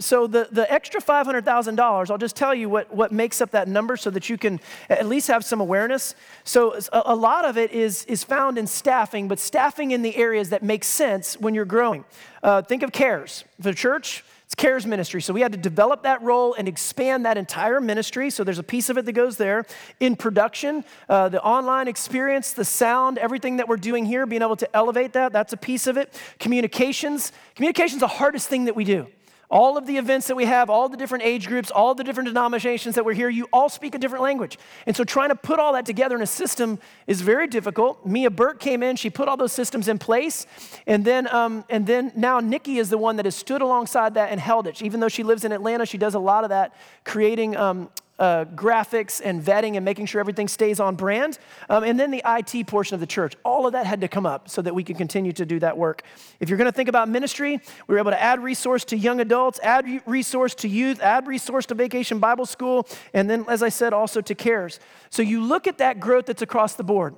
[0.00, 3.96] so the, the extra $500,000, I'll just tell you what, what makes up that number
[3.96, 4.58] so that you can
[4.90, 6.16] at least have some awareness.
[6.42, 10.16] So a, a lot of it is, is found in staffing, but staffing in the
[10.16, 12.04] areas that make sense when you're growing.
[12.42, 13.44] Uh, think of cares.
[13.60, 15.22] The church, it's CARES ministry.
[15.22, 18.28] So we had to develop that role and expand that entire ministry.
[18.28, 19.64] So there's a piece of it that goes there.
[20.00, 24.56] In production, uh, the online experience, the sound, everything that we're doing here, being able
[24.56, 26.20] to elevate that, that's a piece of it.
[26.38, 27.32] Communications.
[27.54, 29.06] Communications the hardest thing that we do.
[29.54, 32.26] All of the events that we have, all the different age groups, all the different
[32.26, 34.58] denominations that we're here, you all speak a different language.
[34.84, 38.04] And so trying to put all that together in a system is very difficult.
[38.04, 40.48] Mia Burke came in, she put all those systems in place.
[40.88, 44.32] And then, um, and then now Nikki is the one that has stood alongside that
[44.32, 44.82] and held it.
[44.82, 46.74] Even though she lives in Atlanta, she does a lot of that,
[47.04, 51.38] creating um, uh, graphics and vetting and making sure everything stays on brand.
[51.68, 53.34] Um, and then the IT portion of the church.
[53.44, 55.76] All of that had to come up so that we could continue to do that
[55.76, 56.02] work.
[56.40, 59.20] If you're going to think about ministry, we were able to add resource to young
[59.20, 63.68] adults, add resource to youth, add resource to Vacation Bible School, and then, as I
[63.68, 64.78] said, also to CARES.
[65.10, 67.14] So you look at that growth that's across the board.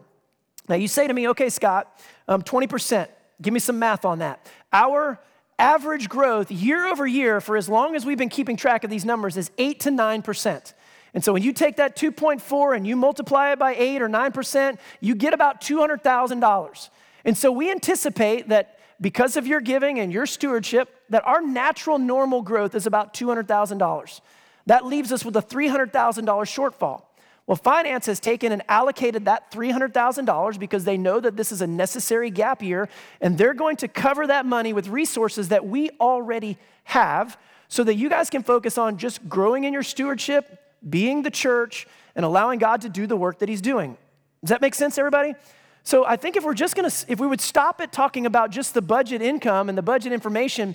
[0.69, 3.09] Now you say to me, okay, Scott, um, 20%.
[3.41, 4.51] Give me some math on that.
[4.73, 5.21] Our
[5.59, 9.05] average growth year over year for as long as we've been keeping track of these
[9.05, 10.75] numbers is 8 to 9%.
[11.17, 14.79] And so when you take that 2.4 and you multiply it by 8 or 9%,
[15.01, 16.91] you get about $200,000.
[17.25, 21.99] And so we anticipate that because of your giving and your stewardship, that our natural
[21.99, 24.21] normal growth is about $200,000.
[24.67, 27.05] That leaves us with a $300,000 shortfall.
[27.47, 31.67] Well, finance has taken and allocated that $300,000 because they know that this is a
[31.67, 32.91] necessary gap year,
[33.23, 37.39] and they're going to cover that money with resources that we already have
[37.69, 41.87] so that you guys can focus on just growing in your stewardship, being the church,
[42.15, 43.97] and allowing God to do the work that He's doing.
[44.43, 45.35] Does that make sense, everybody?
[45.83, 48.75] So I think if we're just gonna, if we would stop it talking about just
[48.75, 50.75] the budget income and the budget information,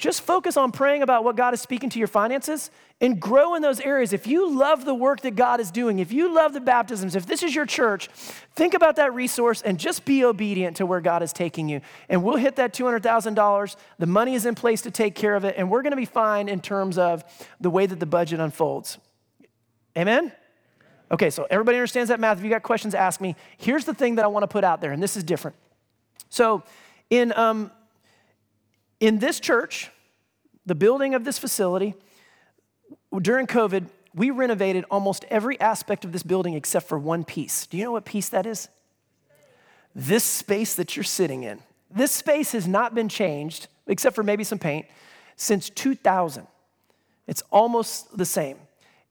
[0.00, 2.70] just focus on praying about what God is speaking to your finances
[3.02, 4.14] and grow in those areas.
[4.14, 7.26] If you love the work that God is doing, if you love the baptisms, if
[7.26, 8.08] this is your church,
[8.54, 11.82] think about that resource and just be obedient to where God is taking you.
[12.08, 13.76] And we'll hit that $200,000.
[13.98, 16.48] The money is in place to take care of it, and we're to be fine
[16.48, 17.22] in terms of
[17.60, 18.96] the way that the budget unfolds.
[19.96, 20.32] Amen?
[21.12, 22.38] Okay, so everybody understands that math.
[22.38, 23.34] If you got questions, ask me.
[23.58, 25.56] Here's the thing that I want to put out there, and this is different.
[26.28, 26.62] So,
[27.08, 27.72] in um,
[29.00, 29.90] in this church,
[30.66, 31.94] the building of this facility,
[33.20, 37.66] during COVID, we renovated almost every aspect of this building except for one piece.
[37.66, 38.68] Do you know what piece that is?
[39.94, 41.60] This space that you're sitting in.
[41.90, 44.86] This space has not been changed, except for maybe some paint,
[45.34, 46.46] since 2000.
[47.26, 48.58] It's almost the same.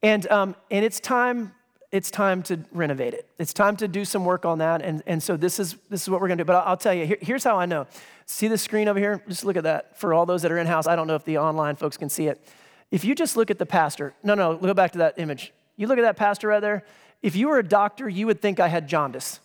[0.02, 1.54] And, um, and it's time
[1.92, 3.28] it's time to renovate it.
[3.40, 4.84] It's time to do some work on that.
[4.84, 6.46] And, and so this is, this is what we're gonna do.
[6.46, 7.88] But I'll, I'll tell you, here, here's how I know.
[8.28, 9.24] See the screen over here?
[9.28, 9.98] Just look at that.
[10.00, 12.10] For all those that are in house, I don't know if the online folks can
[12.10, 12.48] see it.
[12.92, 15.52] If you just look at the pastor, no, no, go back to that image.
[15.78, 16.84] You look at that pastor right there.
[17.24, 19.40] If you were a doctor, you would think I had jaundice.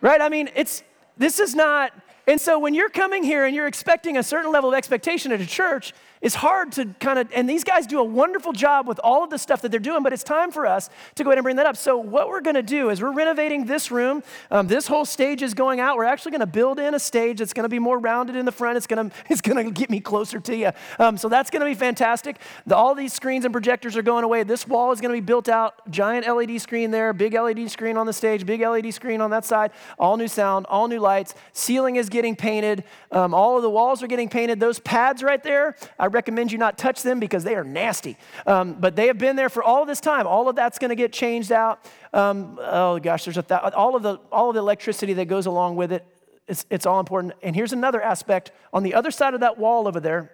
[0.00, 0.20] right?
[0.20, 0.84] I mean, it's,
[1.16, 1.92] this is not,
[2.28, 5.40] and so when you're coming here and you're expecting a certain level of expectation at
[5.40, 5.92] a church,
[6.22, 9.30] it's hard to kind of, and these guys do a wonderful job with all of
[9.30, 11.56] the stuff that they're doing, but it's time for us to go ahead and bring
[11.56, 11.76] that up.
[11.76, 14.22] So, what we're gonna do is we're renovating this room.
[14.50, 15.96] Um, this whole stage is going out.
[15.96, 18.76] We're actually gonna build in a stage that's gonna be more rounded in the front.
[18.76, 20.70] It's gonna, it's gonna get me closer to you.
[21.00, 22.38] Um, so, that's gonna be fantastic.
[22.66, 24.44] The, all these screens and projectors are going away.
[24.44, 28.06] This wall is gonna be built out, giant LED screen there, big LED screen on
[28.06, 31.34] the stage, big LED screen on that side, all new sound, all new lights.
[31.52, 32.84] Ceiling is getting painted.
[33.10, 34.60] Um, all of the walls are getting painted.
[34.60, 38.16] Those pads right there, I recommend you not touch them because they are nasty.
[38.46, 40.26] Um, but they have been there for all this time.
[40.26, 41.84] All of that's going to get changed out.
[42.12, 45.46] Um, oh gosh, there's a th- all of the all of the electricity that goes
[45.46, 46.06] along with it.
[46.48, 47.34] It's, it's all important.
[47.42, 48.52] And here's another aspect.
[48.72, 50.32] On the other side of that wall over there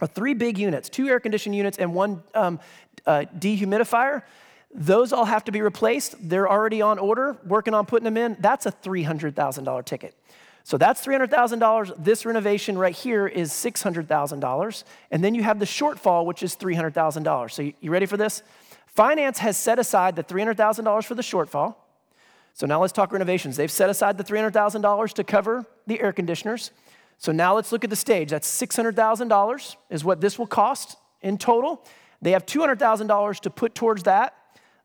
[0.00, 2.60] are three big units, two air conditioned units and one um,
[3.06, 4.22] uh, dehumidifier.
[4.72, 6.16] Those all have to be replaced.
[6.20, 8.36] They're already on order, working on putting them in.
[8.38, 10.14] That's a $300,000 ticket.
[10.64, 12.04] So that's $300,000.
[12.04, 14.84] This renovation right here is $600,000.
[15.10, 17.50] And then you have the shortfall, which is $300,000.
[17.50, 18.42] So you ready for this?
[18.86, 21.76] Finance has set aside the $300,000 for the shortfall.
[22.54, 23.56] So now let's talk renovations.
[23.56, 26.72] They've set aside the $300,000 to cover the air conditioners.
[27.18, 28.30] So now let's look at the stage.
[28.30, 31.84] That's $600,000 is what this will cost in total.
[32.22, 34.34] They have $200,000 to put towards that.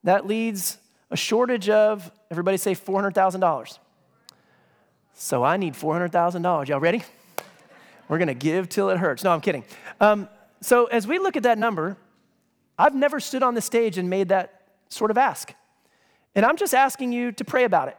[0.03, 0.78] That leads
[1.11, 3.80] a shortage of, everybody say $400,000.
[5.18, 6.68] So I need $400,000.
[6.68, 7.01] Y'all ready?
[8.09, 9.24] We're going to give till it hurts.
[9.24, 9.63] No, I'm kidding.
[10.01, 10.28] Um,
[10.59, 11.95] so as we look at that number,
[12.78, 15.53] I've never stood on the stage and made that sort of ask.
[16.36, 17.97] And I'm just asking you to pray about it,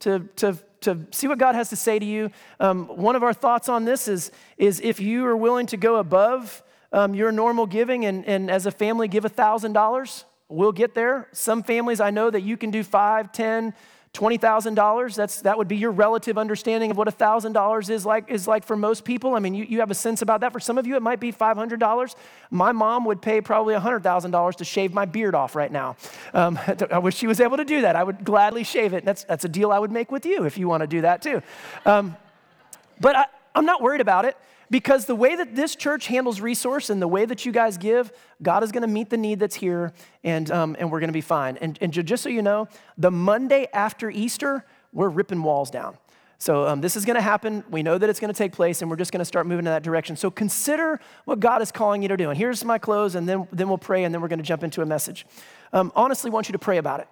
[0.00, 2.30] to, to, to see what God has to say to you.
[2.58, 5.96] Um, one of our thoughts on this is, is if you are willing to go
[5.96, 6.62] above
[6.94, 11.28] um, your normal giving and, and as a family give $1,000, we'll get there.
[11.32, 13.74] Some families I know that you can do five, ten,
[14.14, 18.64] $20,000, that's, that would be your relative understanding of what $1,000 is like, is like
[18.64, 19.34] for most people.
[19.34, 20.52] I mean, you, you have a sense about that.
[20.52, 22.14] For some of you, it might be $500.
[22.50, 25.96] My mom would pay probably $100,000 to shave my beard off right now.
[26.32, 26.58] Um,
[26.90, 27.96] I wish she was able to do that.
[27.96, 29.04] I would gladly shave it.
[29.04, 31.22] That's, that's a deal I would make with you if you want to do that
[31.22, 31.42] too.
[31.84, 32.16] Um,
[33.00, 34.36] but I, I'm not worried about it
[34.70, 38.12] because the way that this church handles resource and the way that you guys give,
[38.42, 39.92] God is going to meet the need that's here,
[40.22, 41.56] and, um, and we're going to be fine.
[41.58, 45.96] And, and just so you know, the Monday after Easter, we're ripping walls down.
[46.40, 47.64] So um, this is going to happen.
[47.68, 49.66] We know that it's going to take place, and we're just going to start moving
[49.66, 50.16] in that direction.
[50.16, 52.30] So consider what God is calling you to do.
[52.30, 54.62] And here's my close, and then, then we'll pray, and then we're going to jump
[54.62, 55.26] into a message.
[55.72, 57.08] Um, honestly, want you to pray about it.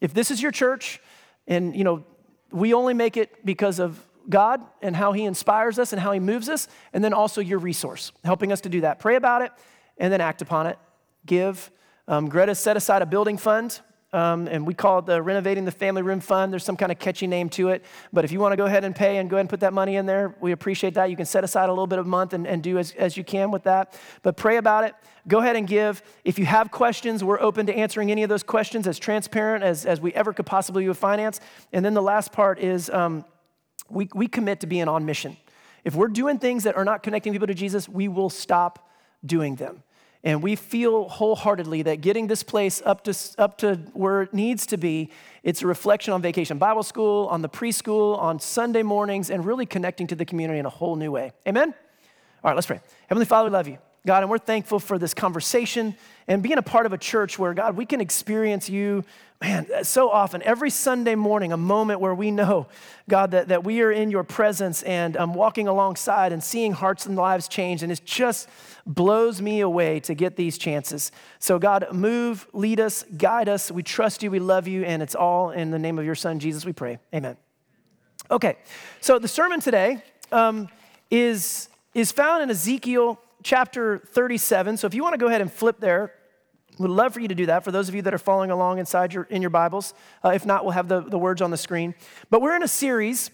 [0.00, 1.00] If this is your church,
[1.48, 2.04] and you know,
[2.52, 6.20] we only make it because of God and how He inspires us and how He
[6.20, 8.98] moves us, and then also your resource, helping us to do that.
[8.98, 9.52] Pray about it,
[9.98, 10.78] and then act upon it.
[11.26, 11.70] Give.
[12.08, 13.80] Um, Greta set aside a building fund
[14.12, 16.52] um, and we call it the Renovating the Family Room Fund.
[16.52, 17.84] There's some kind of catchy name to it.
[18.12, 19.72] But if you want to go ahead and pay and go ahead and put that
[19.72, 21.10] money in there, we appreciate that.
[21.10, 23.16] You can set aside a little bit of a month and, and do as, as
[23.16, 23.98] you can with that.
[24.22, 24.94] But pray about it.
[25.28, 26.02] Go ahead and give.
[26.24, 29.86] If you have questions, we're open to answering any of those questions as transparent as,
[29.86, 31.38] as we ever could possibly with finance.
[31.72, 33.24] And then the last part is um,
[33.90, 35.36] we, we commit to being on mission.
[35.84, 38.90] If we're doing things that are not connecting people to Jesus, we will stop
[39.24, 39.82] doing them.
[40.22, 44.66] And we feel wholeheartedly that getting this place up to, up to where it needs
[44.66, 45.10] to be,
[45.42, 49.64] it's a reflection on vacation Bible school, on the preschool, on Sunday mornings, and really
[49.64, 51.32] connecting to the community in a whole new way.
[51.48, 51.72] Amen?
[52.44, 52.80] All right, let's pray.
[53.08, 53.78] Heavenly Father, we love you.
[54.06, 55.94] God, and we're thankful for this conversation
[56.26, 59.04] and being a part of a church where, God, we can experience you,
[59.42, 62.66] man, so often, every Sunday morning, a moment where we know,
[63.08, 67.04] God, that, that we are in your presence and um, walking alongside and seeing hearts
[67.04, 67.82] and lives change.
[67.82, 68.48] And it just
[68.86, 71.12] blows me away to get these chances.
[71.38, 73.70] So, God, move, lead us, guide us.
[73.70, 76.38] We trust you, we love you, and it's all in the name of your Son,
[76.38, 76.98] Jesus, we pray.
[77.14, 77.36] Amen.
[78.30, 78.56] Okay,
[79.00, 80.68] so the sermon today um,
[81.10, 84.76] is, is found in Ezekiel chapter 37.
[84.76, 86.14] So if you want to go ahead and flip there,
[86.78, 88.78] would love for you to do that for those of you that are following along
[88.78, 89.92] inside your, in your Bibles.
[90.24, 91.94] Uh, if not, we'll have the, the words on the screen.
[92.30, 93.30] But we're in a series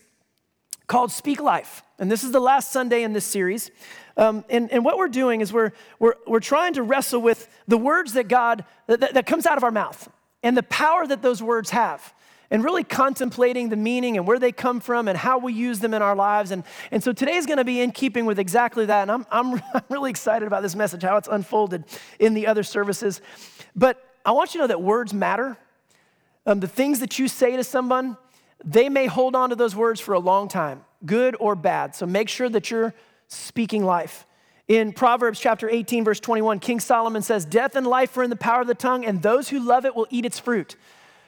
[0.87, 1.83] called Speak Life.
[1.99, 3.71] And this is the last Sunday in this series.
[4.17, 7.79] Um, and, and what we're doing is we're, we're, we're trying to wrestle with the
[7.79, 10.09] words that God, that, that comes out of our mouth
[10.43, 12.15] and the power that those words have
[12.51, 15.95] and really contemplating the meaning and where they come from and how we use them
[15.95, 16.51] in our lives.
[16.51, 19.03] And, and so today's going to be in keeping with exactly that.
[19.03, 21.85] And I'm, I'm, I'm really excited about this message, how it's unfolded
[22.19, 23.21] in the other services.
[23.75, 25.57] But I want you to know that words matter.
[26.47, 28.17] Um, the things that you say to someone,
[28.65, 31.95] they may hold on to those words for a long time, good or bad.
[31.95, 32.95] So make sure that you're
[33.29, 34.27] speaking life.
[34.69, 38.37] In Proverbs chapter 18, verse 21, King Solomon says, Death and life are in the
[38.37, 40.75] power of the tongue, and those who love it will eat its fruit.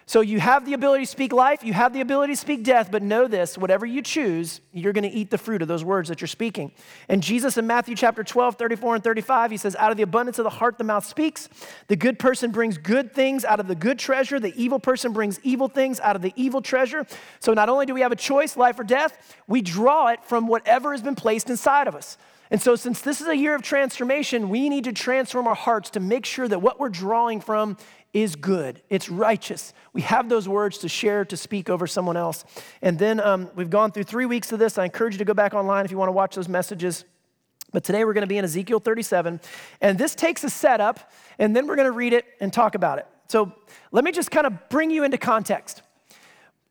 [0.09, 2.91] So you have the ability to speak life, you have the ability to speak death,
[2.91, 6.09] but know this whatever you choose, you're going to eat the fruit of those words
[6.09, 6.73] that you're speaking.
[7.11, 10.39] And Jesus in Matthew chapter 12, 34 and 35, he says, Out of the abundance
[10.39, 11.51] of the heart, the mouth speaks.
[11.89, 15.41] The good person brings good things out of the good treasure, the evil person brings
[15.43, 17.07] evil things out of the evil treasure.
[17.39, 20.47] So not only do we have a choice, life or death, we draw it from
[20.47, 22.17] whatever has been placed inside of us.
[22.51, 25.91] And so, since this is a year of transformation, we need to transform our hearts
[25.91, 27.77] to make sure that what we're drawing from
[28.13, 29.73] is good, it's righteous.
[29.93, 32.45] We have those words to share, to speak over someone else.
[32.81, 34.79] And then um, we've gone through three weeks of this.
[34.79, 37.05] I encourage you to go back online if you want to watch those messages.
[37.73, 39.41] But today we're going to be in Ezekiel 37.
[39.81, 42.99] And this takes a setup, and then we're going to read it and talk about
[42.99, 43.07] it.
[43.29, 43.53] So
[43.93, 45.83] let me just kind of bring you into context.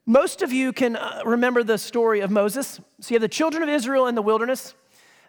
[0.07, 2.79] Most of you can uh, remember the story of Moses.
[2.99, 4.73] So you have the children of Israel in the wilderness.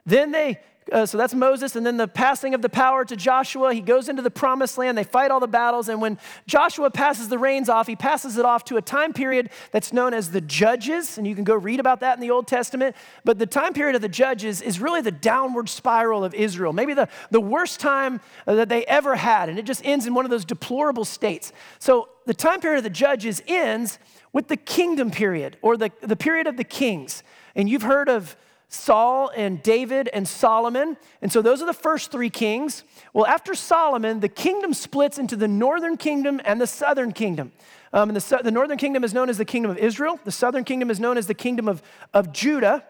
[0.07, 0.61] Then they
[0.93, 3.75] uh, so that's Moses, and then the passing of the power to Joshua.
[3.75, 7.29] He goes into the promised land, they fight all the battles, and when Joshua passes
[7.29, 10.41] the reins off, he passes it off to a time period that's known as the
[10.41, 12.97] Judges, and you can go read about that in the Old Testament.
[13.25, 16.95] But the time period of the Judges is really the downward spiral of Israel, maybe
[16.95, 20.25] the, the worst time uh, that they ever had, and it just ends in one
[20.25, 21.53] of those deplorable states.
[21.79, 23.99] So the time period of the Judges ends
[24.33, 27.23] with the kingdom period, or the, the period of the kings.
[27.55, 28.37] And you've heard of
[28.69, 30.99] Saul and David and Solomon.
[31.23, 32.85] And so those are the first three kings.
[33.15, 37.53] Well, after Solomon, the kingdom splits into the northern kingdom and the southern kingdom.
[37.93, 40.65] Um, and the, the northern kingdom is known as the kingdom of Israel, the southern
[40.65, 42.85] kingdom is known as the kingdom of, of Judah.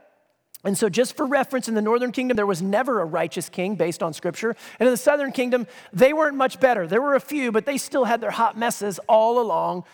[0.65, 3.77] And so, just for reference, in the northern kingdom, there was never a righteous king
[3.77, 4.57] based on scripture.
[4.81, 6.89] And in the southern kingdom, they weren't much better.
[6.89, 9.85] There were a few, but they still had their hot messes all along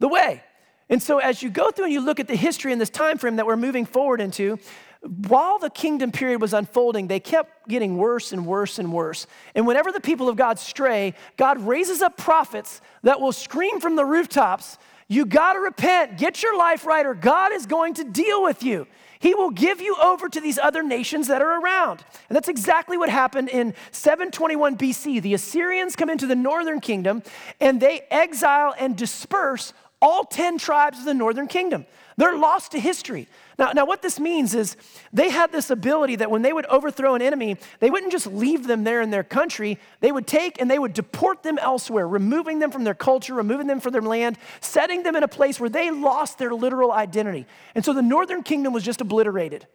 [0.00, 0.42] the way.
[0.90, 3.16] And so, as you go through and you look at the history in this time
[3.16, 4.58] frame that we're moving forward into,
[5.02, 9.26] while the kingdom period was unfolding, they kept getting worse and worse and worse.
[9.54, 13.96] And whenever the people of God stray, God raises up prophets that will scream from
[13.96, 18.04] the rooftops, You got to repent, get your life right, or God is going to
[18.04, 18.86] deal with you.
[19.20, 22.04] He will give you over to these other nations that are around.
[22.28, 25.22] And that's exactly what happened in 721 BC.
[25.22, 27.22] The Assyrians come into the northern kingdom
[27.60, 31.86] and they exile and disperse all 10 tribes of the northern kingdom.
[32.16, 33.28] They're lost to history.
[33.58, 34.76] Now, now, what this means is
[35.12, 38.68] they had this ability that when they would overthrow an enemy, they wouldn't just leave
[38.68, 39.78] them there in their country.
[40.00, 43.66] They would take and they would deport them elsewhere, removing them from their culture, removing
[43.66, 47.46] them from their land, setting them in a place where they lost their literal identity.
[47.74, 49.66] And so the northern kingdom was just obliterated.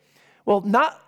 [0.45, 0.99] Well, not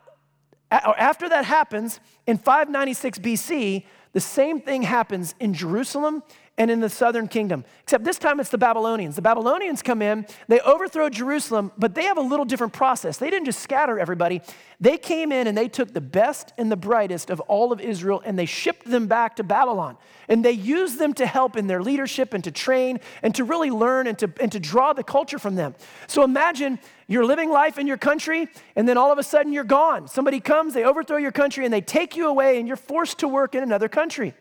[0.70, 6.24] after that happens in 596 BC, the same thing happens in Jerusalem
[6.58, 7.66] and in the southern kingdom.
[7.84, 9.16] Except this time it's the Babylonians.
[9.16, 13.18] The Babylonians come in, they overthrow Jerusalem, but they have a little different process.
[13.18, 14.41] They didn't just scatter everybody.
[14.80, 18.22] They came in and they took the best and the brightest of all of Israel
[18.26, 19.97] and they shipped them back to Babylon.
[20.30, 23.70] And they used them to help in their leadership and to train and to really
[23.70, 25.76] learn and to, and to draw the culture from them.
[26.08, 28.47] So imagine you're living life in your country
[28.78, 30.08] and then all of a sudden you're gone.
[30.08, 33.28] Somebody comes, they overthrow your country and they take you away and you're forced to
[33.28, 34.34] work in another country.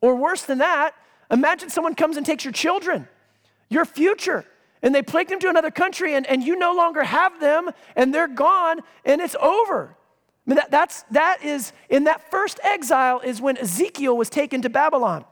[0.00, 0.94] Or worse than that,
[1.34, 3.08] Imagine someone comes and takes your children,
[3.68, 4.44] your future,
[4.82, 8.14] and they take them to another country and, and you no longer have them and
[8.14, 9.96] they're gone and it's over.
[10.46, 14.62] I mean, that, that's, that is, in that first exile is when Ezekiel was taken
[14.62, 15.24] to Babylon.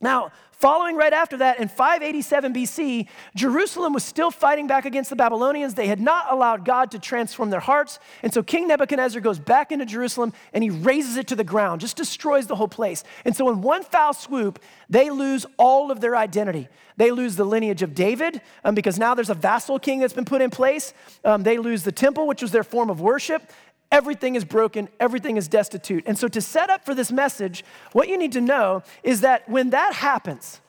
[0.00, 0.32] Now,
[0.64, 3.06] Following right after that, in 587 BC,
[3.36, 5.74] Jerusalem was still fighting back against the Babylonians.
[5.74, 7.98] They had not allowed God to transform their hearts.
[8.22, 11.82] And so King Nebuchadnezzar goes back into Jerusalem and he razes it to the ground,
[11.82, 13.04] just destroys the whole place.
[13.26, 14.58] And so, in one foul swoop,
[14.88, 16.68] they lose all of their identity.
[16.96, 20.24] They lose the lineage of David um, because now there's a vassal king that's been
[20.24, 20.94] put in place.
[21.26, 23.52] Um, they lose the temple, which was their form of worship.
[23.94, 26.02] Everything is broken, everything is destitute.
[26.04, 29.48] And so, to set up for this message, what you need to know is that
[29.48, 30.60] when that happens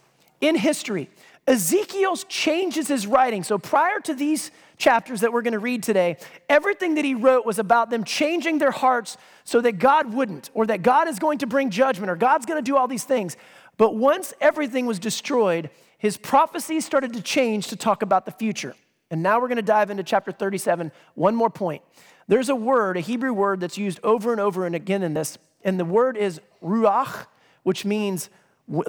[0.42, 1.10] in history,
[1.48, 3.42] Ezekiel changes his writing.
[3.42, 6.18] So, prior to these chapters that we're going to read today,
[6.50, 10.68] everything that he wrote was about them changing their hearts so that God wouldn't, or
[10.68, 13.38] that God is going to bring judgment, or God's going to do all these things.
[13.78, 18.76] But once everything was destroyed, his prophecies started to change to talk about the future.
[19.10, 20.92] And now we're going to dive into chapter 37.
[21.16, 21.82] One more point.
[22.28, 25.38] There's a word, a Hebrew word that's used over and over and again in this,
[25.64, 27.28] and the word is ruach,
[27.64, 28.30] which means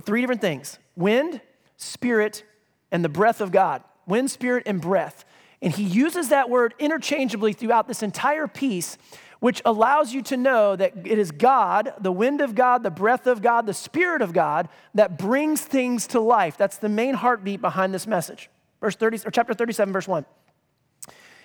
[0.03, 1.41] three different things wind,
[1.77, 2.45] spirit,
[2.91, 3.83] and the breath of God.
[4.07, 5.25] Wind, spirit, and breath.
[5.61, 8.97] And he uses that word interchangeably throughout this entire piece,
[9.41, 13.27] which allows you to know that it is God, the wind of God, the breath
[13.27, 16.57] of God, the spirit of God that brings things to life.
[16.57, 18.49] That's the main heartbeat behind this message.
[18.81, 20.25] Verse 30 or chapter 37 verse 1.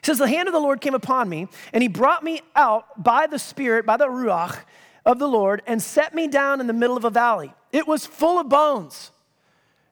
[0.01, 3.01] He says, The hand of the Lord came upon me, and he brought me out
[3.01, 4.59] by the Spirit, by the Ruach
[5.05, 7.53] of the Lord, and set me down in the middle of a valley.
[7.71, 9.11] It was full of bones.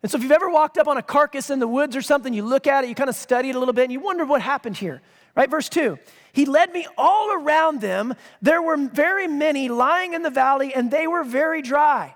[0.02, 2.34] And so, if you've ever walked up on a carcass in the woods or something,
[2.34, 4.26] you look at it, you kind of study it a little bit, and you wonder
[4.26, 5.02] what happened here,
[5.36, 5.50] right?
[5.50, 6.00] Verse 2
[6.32, 8.16] He led me all around them.
[8.42, 12.16] There were very many lying in the valley, and they were very dry.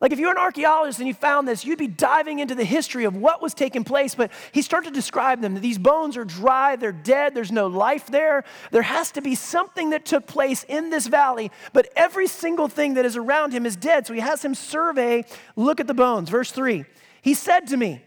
[0.00, 3.04] Like if you're an archaeologist and you found this, you'd be diving into the history
[3.04, 5.60] of what was taking place, but he started to describe them.
[5.60, 8.44] These bones are dry, they're dead, there's no life there.
[8.70, 12.94] There has to be something that took place in this valley, but every single thing
[12.94, 14.06] that is around him is dead.
[14.06, 15.24] So he has him survey,
[15.56, 16.30] look at the bones.
[16.30, 16.84] Verse 3.
[17.20, 18.02] He said to me,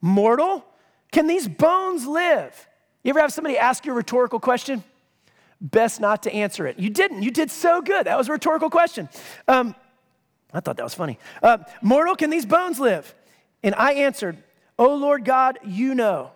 [0.00, 0.64] Mortal,
[1.12, 2.68] can these bones live?
[3.02, 4.82] You ever have somebody ask you a rhetorical question?
[5.60, 6.78] Best not to answer it.
[6.78, 7.22] You didn't.
[7.22, 8.06] You did so good.
[8.06, 9.08] That was a rhetorical question.
[9.46, 9.74] Um,
[10.54, 11.18] I thought that was funny.
[11.42, 13.14] Uh, Mortal, can these bones live?
[13.62, 14.38] And I answered,
[14.78, 16.30] Oh Lord God, you know.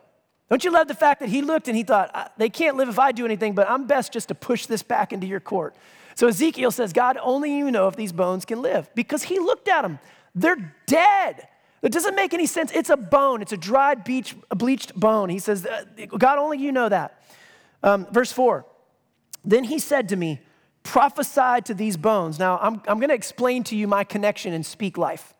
[0.50, 2.98] Don't you love the fact that he looked and he thought, they can't live if
[2.98, 5.74] I do anything, but I'm best just to push this back into your court.
[6.14, 9.68] So Ezekiel says, God, only you know if these bones can live because he looked
[9.68, 9.98] at them.
[10.34, 11.46] They're dead.
[11.82, 12.72] It doesn't make any sense.
[12.72, 15.28] It's a bone, it's a dried, beach, a bleached bone.
[15.28, 17.22] He says, uh, God, only you know that.
[17.82, 18.64] Um, verse 4
[19.44, 20.40] Then he said to me,
[20.88, 22.38] prophesied to these bones.
[22.38, 25.34] Now, I'm, I'm going to explain to you my connection and speak life.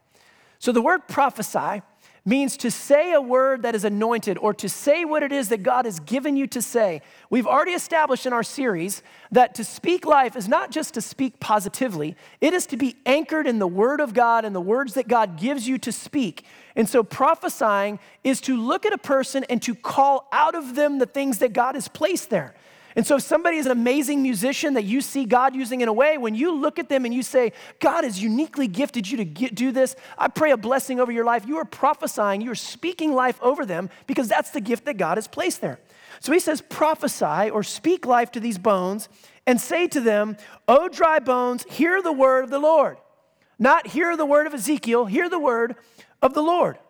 [0.59, 1.81] So, the word prophesy
[2.27, 5.63] means to say a word that is anointed or to say what it is that
[5.63, 7.01] God has given you to say.
[7.31, 11.41] We've already established in our series that to speak life is not just to speak
[11.41, 15.09] positively, it is to be anchored in the Word of God and the words that
[15.09, 16.45] God gives you to speak.
[16.77, 20.99] And so prophesying is to look at a person and to call out of them
[20.99, 22.55] the things that God has placed there.
[22.99, 25.93] And so, if somebody is an amazing musician that you see God using in a
[25.93, 29.25] way, when you look at them and you say, God has uniquely gifted you to
[29.25, 31.47] get, do this, I pray a blessing over your life.
[31.47, 35.17] You are prophesying, you are speaking life over them because that's the gift that God
[35.17, 35.79] has placed there.
[36.19, 39.09] So he says, prophesy or speak life to these bones
[39.47, 40.37] and say to them,
[40.67, 42.97] O dry bones, hear the word of the Lord.
[43.61, 45.77] Not hear the word of Ezekiel, hear the word
[46.21, 46.81] of the Lord.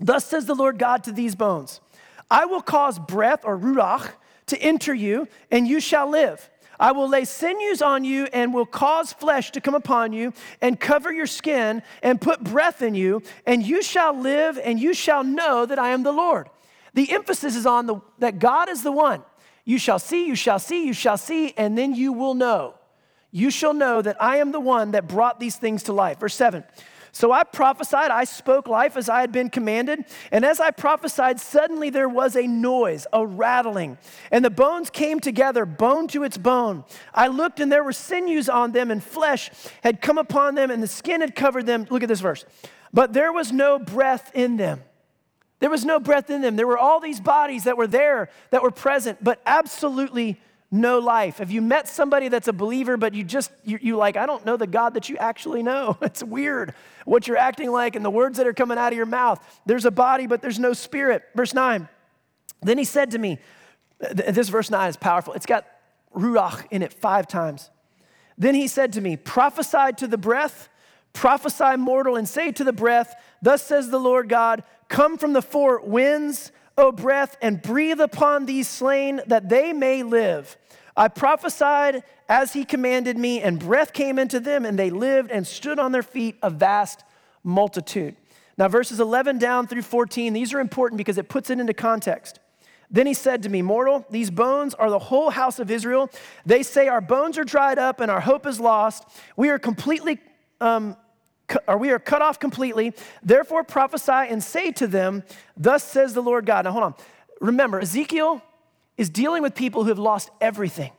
[0.00, 1.80] Thus says the Lord God to these bones
[2.28, 4.10] I will cause breath or ruach
[4.48, 6.50] to enter you, and you shall live.
[6.80, 10.78] I will lay sinews on you and will cause flesh to come upon you and
[10.78, 15.24] cover your skin and put breath in you, and you shall live and you shall
[15.24, 16.48] know that I am the Lord.
[16.94, 19.22] The emphasis is on the, that God is the one.
[19.64, 22.74] You shall see, you shall see, you shall see, and then you will know.
[23.30, 26.20] You shall know that I am the one that brought these things to life.
[26.20, 26.64] Verse 7.
[27.12, 30.04] So I prophesied, I spoke life as I had been commanded.
[30.30, 33.98] And as I prophesied, suddenly there was a noise, a rattling,
[34.30, 36.84] and the bones came together, bone to its bone.
[37.14, 39.50] I looked, and there were sinews on them, and flesh
[39.82, 41.86] had come upon them, and the skin had covered them.
[41.90, 42.44] Look at this verse.
[42.92, 44.82] But there was no breath in them.
[45.60, 46.56] There was no breath in them.
[46.56, 50.40] There were all these bodies that were there, that were present, but absolutely
[50.70, 51.38] no life.
[51.38, 54.44] Have you met somebody that's a believer, but you just, you, you like, I don't
[54.44, 55.96] know the God that you actually know?
[56.02, 59.06] It's weird what you're acting like and the words that are coming out of your
[59.06, 59.60] mouth.
[59.64, 61.22] There's a body, but there's no spirit.
[61.34, 61.88] Verse 9.
[62.62, 63.38] Then he said to me,
[63.98, 65.32] this verse 9 is powerful.
[65.34, 65.66] It's got
[66.14, 67.70] ruach in it five times.
[68.36, 70.68] Then he said to me, prophesy to the breath,
[71.12, 75.42] prophesy mortal, and say to the breath, Thus says the Lord God, come from the
[75.42, 80.56] four winds O breath, and breathe upon these slain that they may live.
[80.96, 85.46] I prophesied as he commanded me, and breath came into them, and they lived and
[85.46, 87.04] stood on their feet, a vast
[87.42, 88.16] multitude.
[88.56, 92.40] Now, verses 11 down through 14, these are important because it puts it into context.
[92.90, 96.10] Then he said to me, Mortal, these bones are the whole house of Israel.
[96.46, 99.04] They say, Our bones are dried up and our hope is lost.
[99.36, 100.18] We are completely
[100.60, 100.96] um,
[101.66, 102.92] or we are cut off completely.
[103.22, 105.22] Therefore prophesy and say to them,
[105.56, 106.64] Thus says the Lord God.
[106.64, 106.94] Now hold on.
[107.40, 108.42] Remember, Ezekiel
[108.96, 110.92] is dealing with people who have lost everything.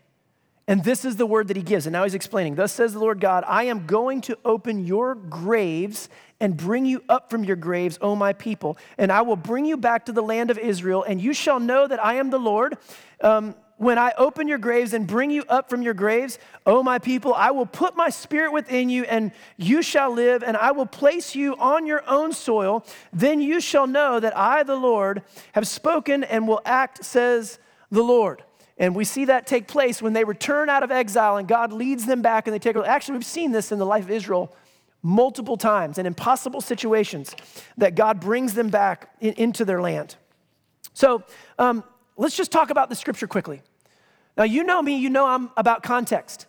[0.68, 1.88] And this is the word that he gives.
[1.88, 5.16] And now he's explaining, Thus says the Lord God, I am going to open your
[5.16, 8.78] graves and bring you up from your graves, O my people.
[8.98, 11.88] And I will bring you back to the land of Israel, and you shall know
[11.88, 12.78] that I am the Lord.
[13.20, 17.00] Um, when I open your graves and bring you up from your graves, O my
[17.00, 20.86] people, I will put my spirit within you, and you shall live, and I will
[20.86, 22.86] place you on your own soil.
[23.14, 25.24] Then you shall know that I, the Lord,
[25.54, 27.58] have spoken and will act, says
[27.90, 28.44] the Lord.
[28.78, 32.06] And we see that take place when they return out of exile and God leads
[32.06, 32.76] them back and they take.
[32.76, 34.54] Actually, we've seen this in the life of Israel
[35.02, 37.34] multiple times and in impossible situations
[37.78, 40.18] that God brings them back in, into their land.
[40.94, 41.24] So
[41.58, 41.86] um,
[42.18, 43.62] let's just talk about the scripture quickly.
[44.40, 46.46] Now, you know me, you know I'm about context.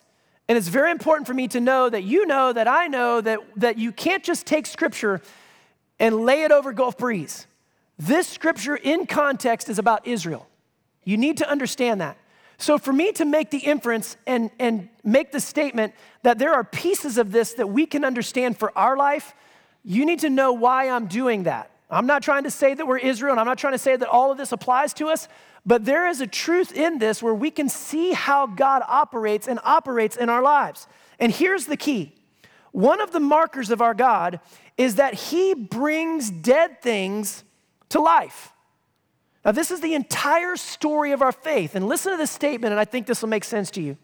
[0.47, 3.39] And it's very important for me to know that you know that I know that,
[3.57, 5.21] that you can't just take scripture
[5.99, 7.47] and lay it over Gulf Breeze.
[7.99, 10.47] This scripture in context is about Israel.
[11.03, 12.17] You need to understand that.
[12.57, 16.63] So, for me to make the inference and, and make the statement that there are
[16.63, 19.33] pieces of this that we can understand for our life,
[19.83, 21.70] you need to know why I'm doing that.
[21.91, 24.07] I'm not trying to say that we're Israel, and I'm not trying to say that
[24.07, 25.27] all of this applies to us,
[25.65, 29.59] but there is a truth in this where we can see how God operates and
[29.63, 30.87] operates in our lives.
[31.19, 32.15] And here's the key
[32.71, 34.39] one of the markers of our God
[34.77, 37.43] is that He brings dead things
[37.89, 38.53] to life.
[39.43, 41.75] Now, this is the entire story of our faith.
[41.75, 43.97] And listen to this statement, and I think this will make sense to you.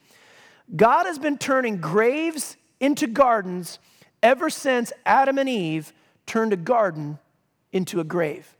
[0.76, 3.80] God has been turning graves into gardens
[4.22, 5.94] ever since Adam and Eve
[6.26, 7.20] turned a garden
[7.72, 8.56] into a grave.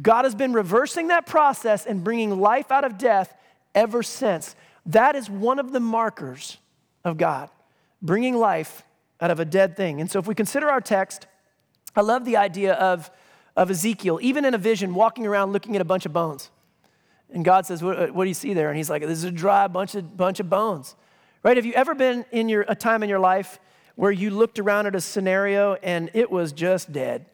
[0.00, 3.34] God has been reversing that process and bringing life out of death
[3.74, 4.54] ever since.
[4.84, 6.58] That is one of the markers
[7.04, 7.50] of God,
[8.02, 8.84] bringing life
[9.20, 10.00] out of a dead thing.
[10.00, 11.26] And so, if we consider our text,
[11.94, 13.10] I love the idea of,
[13.56, 16.50] of Ezekiel, even in a vision, walking around looking at a bunch of bones.
[17.32, 18.68] And God says, What, what do you see there?
[18.68, 20.94] And he's like, This is a dry bunch of, bunch of bones.
[21.42, 21.56] Right?
[21.56, 23.58] Have you ever been in your, a time in your life
[23.94, 27.26] where you looked around at a scenario and it was just dead?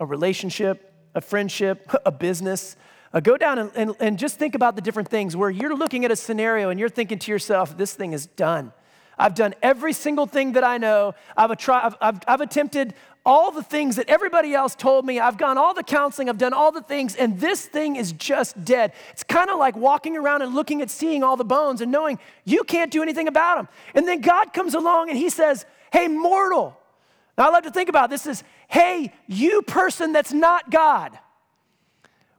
[0.00, 2.76] A relationship, a friendship, a business.
[3.12, 6.04] Uh, go down and, and, and just think about the different things where you're looking
[6.04, 8.72] at a scenario and you're thinking to yourself, this thing is done.
[9.18, 11.14] I've done every single thing that I know.
[11.36, 12.94] I've, I've, I've, I've attempted
[13.26, 15.18] all the things that everybody else told me.
[15.18, 18.64] I've gone all the counseling, I've done all the things, and this thing is just
[18.64, 18.92] dead.
[19.10, 22.18] It's kind of like walking around and looking at seeing all the bones and knowing
[22.44, 23.68] you can't do anything about them.
[23.94, 26.78] And then God comes along and He says, Hey, mortal,
[27.38, 31.18] now, I love to think about this is, hey, you person that's not God,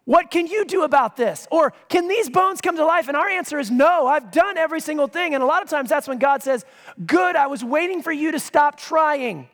[0.06, 1.48] what can you do about this?
[1.52, 3.08] Or can these bones come to life?
[3.08, 5.36] And our answer is no, I've done every single thing.
[5.36, 6.66] And a lot of times that's when God says,
[7.06, 9.48] good, I was waiting for you to stop trying.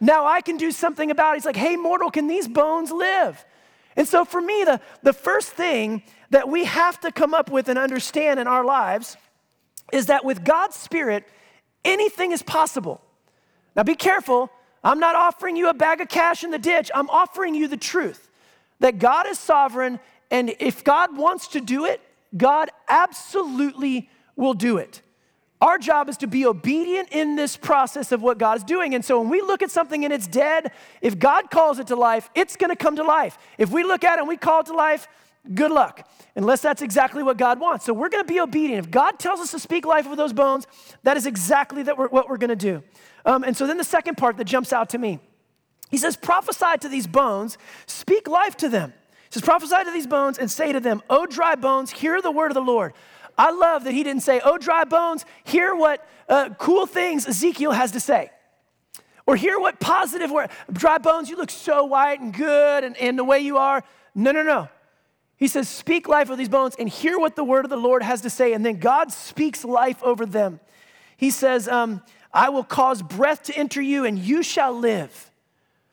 [0.00, 1.36] Now I can do something about it.
[1.36, 3.44] He's like, hey, mortal, can these bones live?
[3.94, 7.68] And so for me, the, the first thing that we have to come up with
[7.68, 9.18] and understand in our lives
[9.92, 11.28] is that with God's Spirit,
[11.84, 13.02] anything is possible.
[13.76, 14.50] Now be careful
[14.84, 16.90] I'm not offering you a bag of cash in the ditch.
[16.94, 18.28] I'm offering you the truth
[18.80, 22.00] that God is sovereign, and if God wants to do it,
[22.36, 25.02] God absolutely will do it.
[25.60, 28.96] Our job is to be obedient in this process of what God is doing.
[28.96, 31.96] And so when we look at something and it's dead, if God calls it to
[31.96, 33.38] life, it's gonna come to life.
[33.58, 35.06] If we look at it and we call it to life,
[35.54, 37.84] good luck, unless that's exactly what God wants.
[37.84, 38.86] So we're gonna be obedient.
[38.86, 40.66] If God tells us to speak life over those bones,
[41.04, 42.82] that is exactly that we're, what we're gonna do.
[43.24, 45.20] Um, and so then the second part that jumps out to me
[45.92, 48.94] he says, prophesy to these bones, speak life to them.
[49.28, 52.30] He says, prophesy to these bones and say to them, O dry bones, hear the
[52.30, 52.94] word of the Lord.
[53.36, 57.72] I love that he didn't say, Oh, dry bones, hear what uh, cool things Ezekiel
[57.72, 58.30] has to say.
[59.26, 60.48] Or hear what positive word.
[60.72, 63.84] Dry bones, you look so white and good and, and the way you are.
[64.14, 64.68] No, no, no.
[65.36, 68.02] He says, Speak life over these bones and hear what the word of the Lord
[68.02, 68.54] has to say.
[68.54, 70.58] And then God speaks life over them.
[71.18, 72.02] He says, um,
[72.32, 75.30] I will cause breath to enter you and you shall live.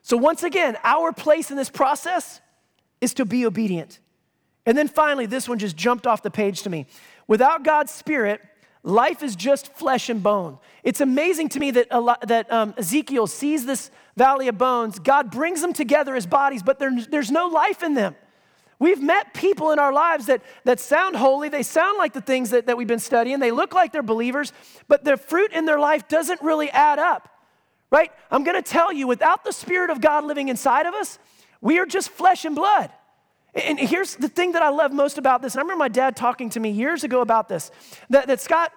[0.01, 2.41] So, once again, our place in this process
[3.01, 3.99] is to be obedient.
[4.65, 6.85] And then finally, this one just jumped off the page to me.
[7.27, 8.41] Without God's Spirit,
[8.83, 10.57] life is just flesh and bone.
[10.83, 11.89] It's amazing to me that,
[12.27, 14.99] that um, Ezekiel sees this valley of bones.
[14.99, 18.15] God brings them together as bodies, but there, there's no life in them.
[18.79, 21.49] We've met people in our lives that, that sound holy.
[21.49, 23.39] They sound like the things that, that we've been studying.
[23.39, 24.53] They look like they're believers,
[24.87, 27.29] but their fruit in their life doesn't really add up,
[27.91, 28.09] right?
[28.31, 31.19] I'm going to tell you, without the Spirit of God living inside of us,
[31.59, 32.89] we are just flesh and blood.
[33.53, 35.55] And here's the thing that I love most about this.
[35.55, 37.71] And I remember my dad talking to me years ago about this
[38.09, 38.71] that, that Scott,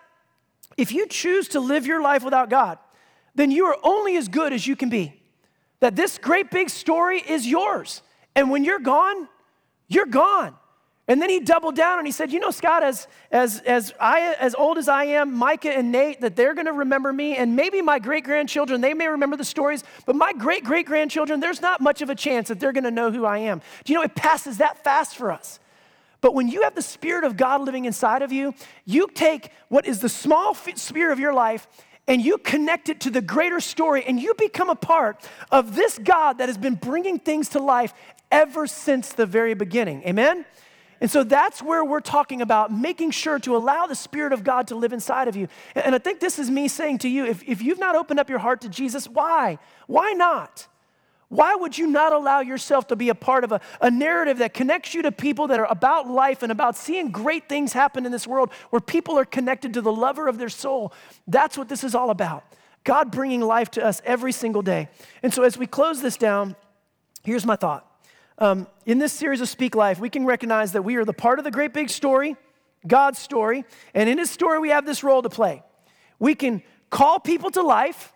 [0.77, 2.79] if you choose to live your life without God,
[3.35, 5.21] then you are only as good as you can be.
[5.81, 8.03] That this great big story is yours.
[8.35, 9.29] And when you're gone,
[9.89, 10.57] you're gone.
[11.09, 14.35] And then he doubled down and he said, You know, Scott, as, as, as, I,
[14.39, 17.37] as old as I am, Micah and Nate, that they're going to remember me.
[17.37, 21.41] And maybe my great grandchildren, they may remember the stories, but my great great grandchildren,
[21.41, 23.61] there's not much of a chance that they're going to know who I am.
[23.85, 25.59] Do you know, it passes that fast for us.
[26.21, 28.55] But when you have the Spirit of God living inside of you,
[28.85, 31.67] you take what is the small sphere of your life
[32.09, 35.99] and you connect it to the greater story, and you become a part of this
[35.99, 37.95] God that has been bringing things to life
[38.31, 40.03] ever since the very beginning.
[40.05, 40.45] Amen?
[41.01, 44.69] And so that's where we're talking about making sure to allow the Spirit of God
[44.69, 45.49] to live inside of you.
[45.75, 48.31] And I think this is me saying to you if, if you've not opened up
[48.31, 49.59] your heart to Jesus, why?
[49.89, 50.69] Why not?
[51.33, 54.53] Why would you not allow yourself to be a part of a, a narrative that
[54.53, 58.13] connects you to people that are about life and about seeing great things happen in
[58.13, 60.93] this world where people are connected to the lover of their soul?
[61.27, 62.45] That's what this is all about.
[62.85, 64.91] God bringing life to us every single day.
[65.23, 66.55] And so as we close this down,
[67.23, 67.91] here's my thought.
[68.37, 71.39] Um, in this series of Speak Life, we can recognize that we are the part
[71.39, 72.37] of the great big story,
[72.87, 73.65] God's story,
[73.95, 75.63] and in His story, we have this role to play.
[76.19, 78.13] We can call people to life,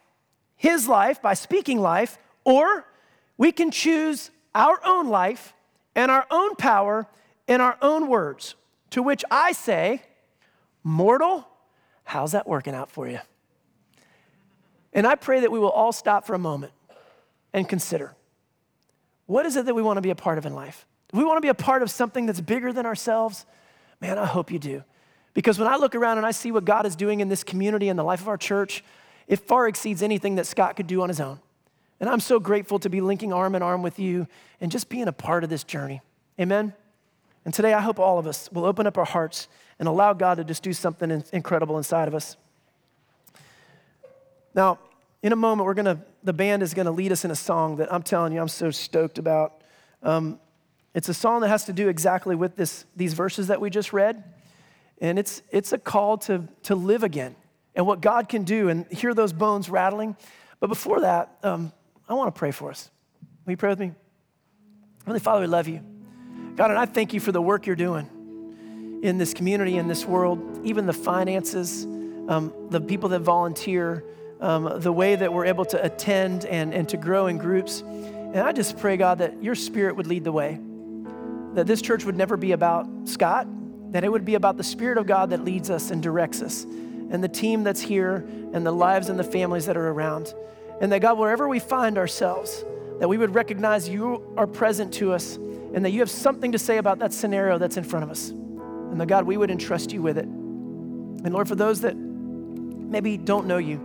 [0.55, 2.85] His life, by speaking life, or
[3.39, 5.55] we can choose our own life
[5.95, 7.07] and our own power
[7.47, 8.55] in our own words.
[8.91, 10.03] To which I say,
[10.83, 11.47] Mortal,
[12.05, 13.19] how's that working out for you?
[14.93, 16.73] And I pray that we will all stop for a moment
[17.53, 18.15] and consider
[19.27, 20.87] what is it that we want to be a part of in life?
[21.13, 23.47] we want to be a part of something that's bigger than ourselves,
[24.01, 24.83] man, I hope you do.
[25.35, 27.89] Because when I look around and I see what God is doing in this community
[27.89, 28.83] and the life of our church,
[29.27, 31.39] it far exceeds anything that Scott could do on his own.
[32.01, 34.27] And I'm so grateful to be linking arm in arm with you
[34.61, 36.03] and just being a part of this journey.
[36.39, 36.75] Amen?
[37.45, 40.37] And today, I hope all of us will open up our hearts and allow God
[40.37, 42.37] to just do something incredible inside of us.
[44.55, 44.79] Now,
[45.23, 47.93] in a moment, we're gonna, the band is gonna lead us in a song that
[47.93, 49.63] I'm telling you, I'm so stoked about.
[50.03, 50.41] Um,
[50.95, 53.93] it's a song that has to do exactly with this, these verses that we just
[53.93, 54.25] read.
[55.01, 57.37] And it's, it's a call to, to live again
[57.75, 60.17] and what God can do and hear those bones rattling.
[60.59, 61.73] But before that, um,
[62.09, 62.91] I wanna pray for us.
[63.45, 63.93] Will you pray with me?
[65.01, 65.81] Heavenly Father, we love you.
[66.57, 70.05] God, and I thank you for the work you're doing in this community, in this
[70.05, 71.85] world, even the finances,
[72.29, 74.05] um, the people that volunteer
[74.41, 77.81] um, the way that we're able to attend and, and to grow in groups.
[77.81, 80.61] And I just pray, God, that your spirit would lead the way,
[81.55, 83.47] that this church would never be about Scott,
[83.93, 86.65] that it would be about the Spirit of God that leads us and directs us,
[86.65, 90.35] and the team that's here, and the lives and the families that are around.
[90.81, 92.65] And that, God, wherever we find ourselves,
[93.01, 96.59] that we would recognize you are present to us, and that you have something to
[96.59, 98.31] say about that scenario that's in front of us.
[98.31, 100.25] And that, God, we would entrust you with it.
[100.25, 103.79] And Lord, for those that maybe don't know you,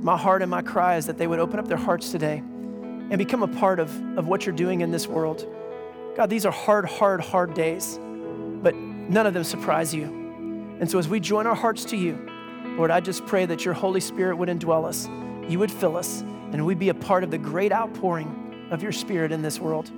[0.00, 3.16] my heart and my cry is that they would open up their hearts today and
[3.16, 5.46] become a part of, of what you're doing in this world.
[6.16, 7.98] God, these are hard, hard, hard days,
[8.62, 10.04] but none of them surprise you.
[10.80, 12.18] And so as we join our hearts to you,
[12.76, 15.06] Lord, I just pray that your Holy Spirit would indwell us,
[15.48, 16.22] you would fill us,
[16.52, 19.90] and we'd be a part of the great outpouring of your Spirit in this world.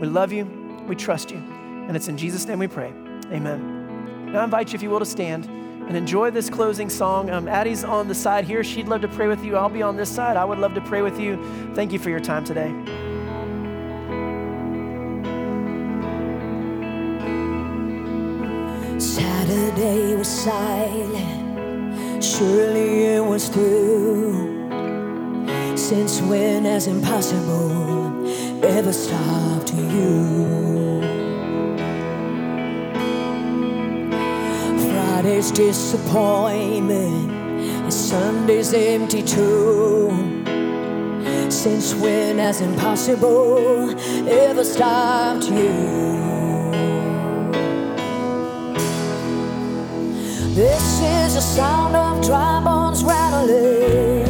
[0.00, 0.44] We love you,
[0.86, 2.92] we trust you, and it's in Jesus' name we pray.
[3.32, 4.32] Amen.
[4.32, 5.48] Now I invite you, if you will, to stand.
[5.86, 7.30] and enjoy this closing song.
[7.30, 8.64] Um, Addie's on the side here.
[8.64, 9.56] She'd love to pray with you.
[9.56, 10.36] I'll be on this side.
[10.36, 11.36] I would love to pray with you.
[11.74, 12.72] Thank you for your time today.
[18.98, 24.53] Saturday was silent, surely it was through.
[25.84, 28.26] Since when has impossible
[28.64, 31.02] ever stopped you?
[34.80, 40.08] Friday's disappointment and Sunday's empty too.
[41.50, 43.90] Since when has impossible
[44.26, 46.70] ever stopped you?
[50.54, 54.23] This is the sound of dry bones rattling.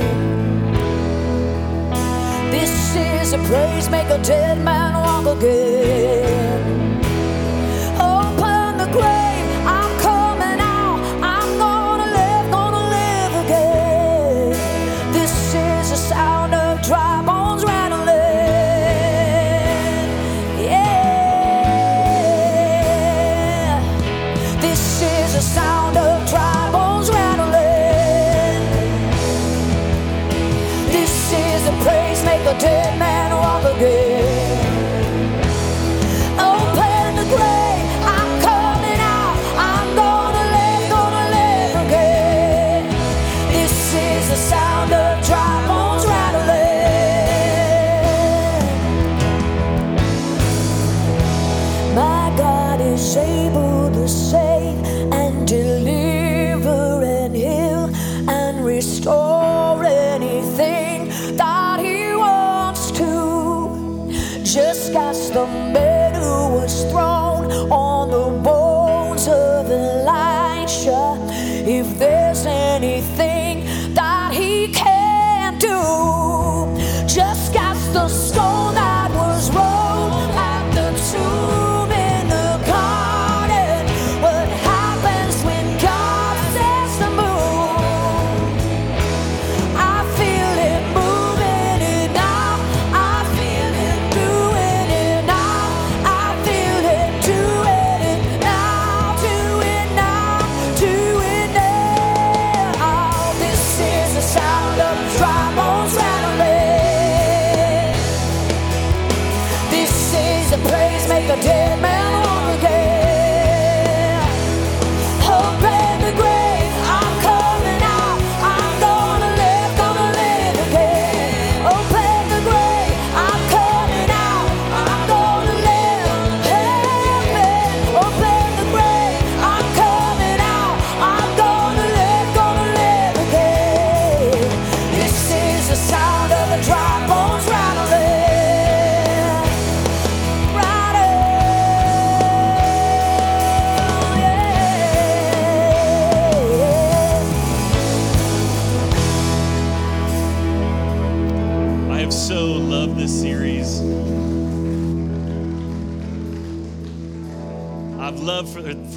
[2.96, 6.43] Is a praise make a dead man walk again.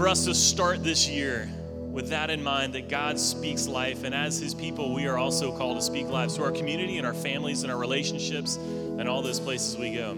[0.07, 1.49] For, us to start this year
[1.91, 5.51] with that in mind that God speaks life, and as His people, we are also
[5.57, 9.21] called to speak life to our community and our families and our relationships and all
[9.21, 10.17] those places we go.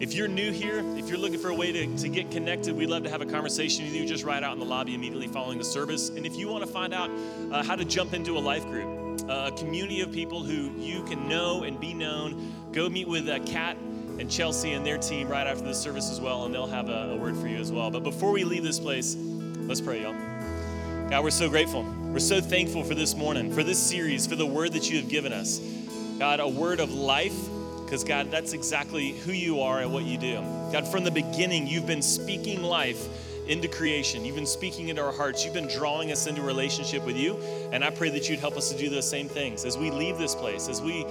[0.00, 2.88] If you're new here, if you're looking for a way to, to get connected, we'd
[2.88, 5.58] love to have a conversation with you just right out in the lobby immediately following
[5.58, 6.08] the service.
[6.08, 7.08] And if you want to find out
[7.52, 11.04] uh, how to jump into a life group, uh, a community of people who you
[11.04, 13.76] can know and be known, go meet with uh, Kat
[14.18, 17.10] and Chelsea and their team right after the service as well, and they'll have a,
[17.12, 17.90] a word for you as well.
[17.90, 20.14] But before we leave this place, let's pray, y'all.
[21.10, 21.82] God, we're so grateful.
[21.82, 25.08] We're so thankful for this morning, for this series, for the word that you have
[25.08, 25.60] given us.
[26.18, 27.36] God, a word of life,
[27.84, 30.36] because God, that's exactly who you are and what you do.
[30.72, 33.06] God, from the beginning, you've been speaking life
[33.48, 34.24] into creation.
[34.24, 35.44] You've been speaking into our hearts.
[35.44, 37.36] You've been drawing us into relationship with you.
[37.72, 40.18] And I pray that you'd help us to do those same things as we leave
[40.18, 41.04] this place, as we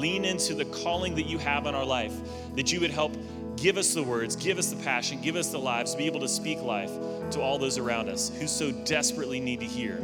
[0.00, 2.14] lean into the calling that you have on our life,
[2.56, 3.14] that you would help
[3.56, 6.20] give us the words, give us the passion, give us the lives to be able
[6.20, 6.90] to speak life
[7.30, 9.96] to all those around us who so desperately need to hear.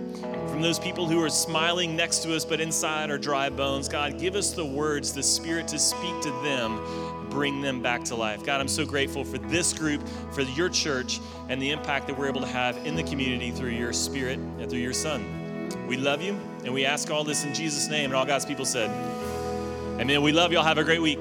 [0.49, 4.19] From those people who are smiling next to us but inside are dry bones, God,
[4.19, 8.45] give us the words, the Spirit to speak to them, bring them back to life.
[8.45, 12.29] God, I'm so grateful for this group, for your church, and the impact that we're
[12.29, 15.25] able to have in the community through your Spirit and through your Son.
[15.89, 18.07] We love you, and we ask all this in Jesus' name.
[18.07, 18.91] And all God's people said,
[20.01, 20.23] Amen.
[20.23, 20.63] We love y'all.
[20.63, 21.21] Have a great week.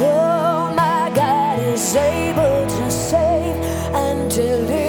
[0.00, 3.56] Oh, my God is able to save
[3.94, 4.87] and deliver